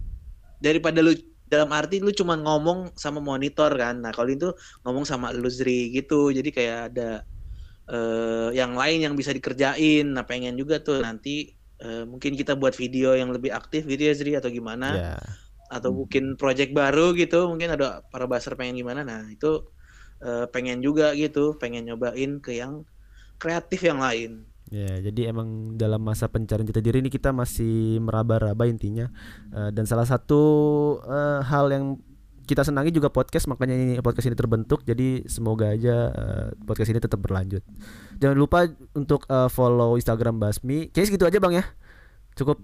daripada 0.62 1.00
lu 1.04 1.12
dalam 1.48 1.72
arti 1.72 1.98
lu 1.98 2.12
cuma 2.12 2.36
ngomong 2.36 2.92
sama 2.94 3.18
monitor 3.18 3.72
kan. 3.74 4.00
Nah 4.00 4.12
kalau 4.14 4.30
itu 4.32 4.48
ngomong 4.86 5.04
sama 5.04 5.34
lu 5.34 5.48
Zri 5.50 5.92
gitu. 5.92 6.30
Jadi 6.30 6.48
kayak 6.54 6.78
ada 6.94 7.10
eh, 7.90 8.48
yang 8.54 8.78
lain 8.78 9.02
yang 9.02 9.14
bisa 9.18 9.34
dikerjain. 9.34 10.08
Nah 10.14 10.24
pengen 10.24 10.54
juga 10.56 10.78
tuh 10.80 11.02
nanti 11.02 11.57
eh, 11.82 12.02
mungkin 12.06 12.32
kita 12.38 12.54
buat 12.58 12.74
video 12.74 13.14
yang 13.14 13.30
lebih 13.34 13.50
aktif 13.54 13.86
gitu 13.86 14.02
ya 14.08 14.14
Zri 14.16 14.32
atau 14.38 14.50
gimana 14.50 14.88
Ya. 14.98 15.14
atau 15.68 15.92
mungkin 15.92 16.34
project 16.40 16.72
baru 16.72 17.12
gitu 17.12 17.44
mungkin 17.52 17.76
ada 17.76 18.00
para 18.08 18.24
baser 18.24 18.56
pengen 18.56 18.76
gimana 18.80 19.04
nah 19.04 19.22
itu 19.28 19.68
eh, 20.24 20.46
pengen 20.50 20.80
juga 20.80 21.12
gitu 21.14 21.54
pengen 21.60 21.86
nyobain 21.88 22.40
ke 22.40 22.56
yang 22.56 22.82
kreatif 23.38 23.84
yang 23.86 24.00
lain 24.02 24.48
Ya, 24.68 25.00
jadi 25.00 25.32
emang 25.32 25.80
dalam 25.80 26.04
masa 26.04 26.28
pencarian 26.28 26.68
jati 26.68 26.84
diri 26.84 27.00
ini 27.00 27.08
kita 27.08 27.32
masih 27.32 28.04
meraba-raba 28.04 28.68
intinya. 28.68 29.08
Eh, 29.48 29.72
dan 29.72 29.88
salah 29.88 30.04
satu 30.04 30.42
eh, 31.08 31.40
hal 31.40 31.72
yang 31.72 31.96
kita 32.48 32.64
senangi 32.64 32.88
juga 32.88 33.12
podcast, 33.12 33.44
makanya 33.44 33.76
ini 33.76 33.94
podcast 34.00 34.24
ini 34.24 34.34
terbentuk. 34.34 34.80
Jadi 34.82 35.28
semoga 35.28 35.68
aja 35.68 36.08
eh, 36.08 36.46
podcast 36.64 36.88
ini 36.88 36.98
tetap 36.98 37.20
berlanjut. 37.20 37.60
Jangan 38.16 38.36
lupa 38.40 38.64
untuk 38.96 39.28
eh, 39.28 39.52
follow 39.52 40.00
Instagram 40.00 40.40
Basmi. 40.40 40.88
Kayaknya 40.88 41.08
segitu 41.12 41.24
aja 41.28 41.38
bang 41.38 41.60
ya. 41.60 41.64
Cukup 42.32 42.56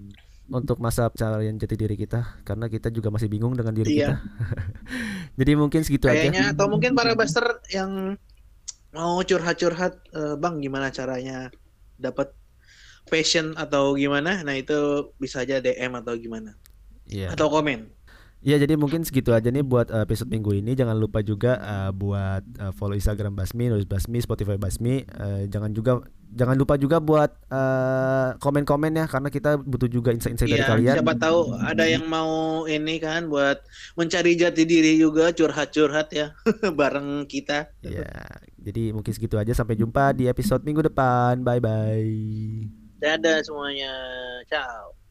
untuk 0.44 0.77
masa 0.77 1.09
pencarian 1.09 1.57
jati 1.57 1.77
diri 1.77 1.97
kita, 1.97 2.40
karena 2.44 2.68
kita 2.68 2.88
juga 2.88 3.09
masih 3.09 3.29
bingung 3.29 3.53
dengan 3.53 3.73
diri 3.73 3.97
Iya. 3.97 4.09
kita. 4.09 4.14
jadi 5.40 5.53
mungkin 5.57 5.81
segitu 5.85 6.09
aja. 6.09 6.20
kayaknya 6.20 6.53
atau 6.53 6.66
mungkin 6.68 6.92
para 6.92 7.12
baser 7.12 7.44
yang 7.73 8.16
mau 8.92 9.20
curhat-curhat 9.20 9.92
eh, 10.12 10.35
bang 10.37 10.61
gimana 10.61 10.92
caranya 10.92 11.49
dapat 11.97 12.33
passion 13.05 13.53
atau 13.57 13.97
gimana 13.97 14.40
nah 14.42 14.53
itu 14.53 15.11
bisa 15.16 15.44
aja 15.44 15.61
DM 15.61 15.92
atau 15.97 16.12
gimana 16.16 16.57
Iya. 17.05 17.33
atau 17.37 17.49
komen 17.49 17.90
Ya 18.44 18.61
jadi 18.61 18.76
mungkin 18.76 19.00
segitu 19.09 19.33
aja 19.33 19.48
nih 19.48 19.64
buat 19.64 19.88
uh, 19.88 20.04
episode 20.04 20.28
minggu 20.28 20.52
ini. 20.52 20.76
Jangan 20.76 21.00
lupa 21.00 21.24
juga 21.24 21.57
uh, 21.57 21.90
buat 21.90 22.44
uh, 22.61 22.76
follow 22.76 22.92
Instagram 22.92 23.33
Basmi, 23.33 23.72
nulis 23.72 23.88
Basmi, 23.88 24.20
Spotify 24.20 24.61
Basmi. 24.61 25.00
Uh, 25.16 25.48
jangan 25.48 25.72
juga 25.72 26.04
jangan 26.28 26.52
lupa 26.59 26.76
juga 26.76 27.00
buat 27.00 27.30
uh, 27.48 28.37
komen-komen 28.37 29.00
ya 29.00 29.07
karena 29.07 29.30
kita 29.30 29.54
butuh 29.57 29.87
juga 29.87 30.11
insight-insight 30.11 30.50
dari 30.50 30.61
Iya, 30.61 30.68
kalian. 30.68 30.94
siapa 31.00 31.14
tahu 31.14 31.38
ada 31.57 31.87
yang 31.87 32.04
mau 32.04 32.66
ini 32.66 32.98
kan 32.98 33.30
buat 33.30 33.62
mencari 33.94 34.35
jati 34.35 34.66
diri 34.66 34.98
juga 34.98 35.30
curhat-curhat 35.30 36.11
ya 36.12 36.35
bareng 36.78 37.24
kita 37.30 37.70
Ya, 37.80 38.11
jadi 38.61 38.92
mungkin 38.92 39.14
segitu 39.14 39.40
aja. 39.40 39.57
Sampai 39.57 39.78
jumpa 39.78 40.12
di 40.12 40.28
episode 40.28 40.66
minggu 40.68 40.85
depan. 40.85 41.40
Bye 41.40 41.62
bye. 41.64 42.12
dadah 43.00 43.40
semuanya 43.44 43.92
ciao 44.48 45.03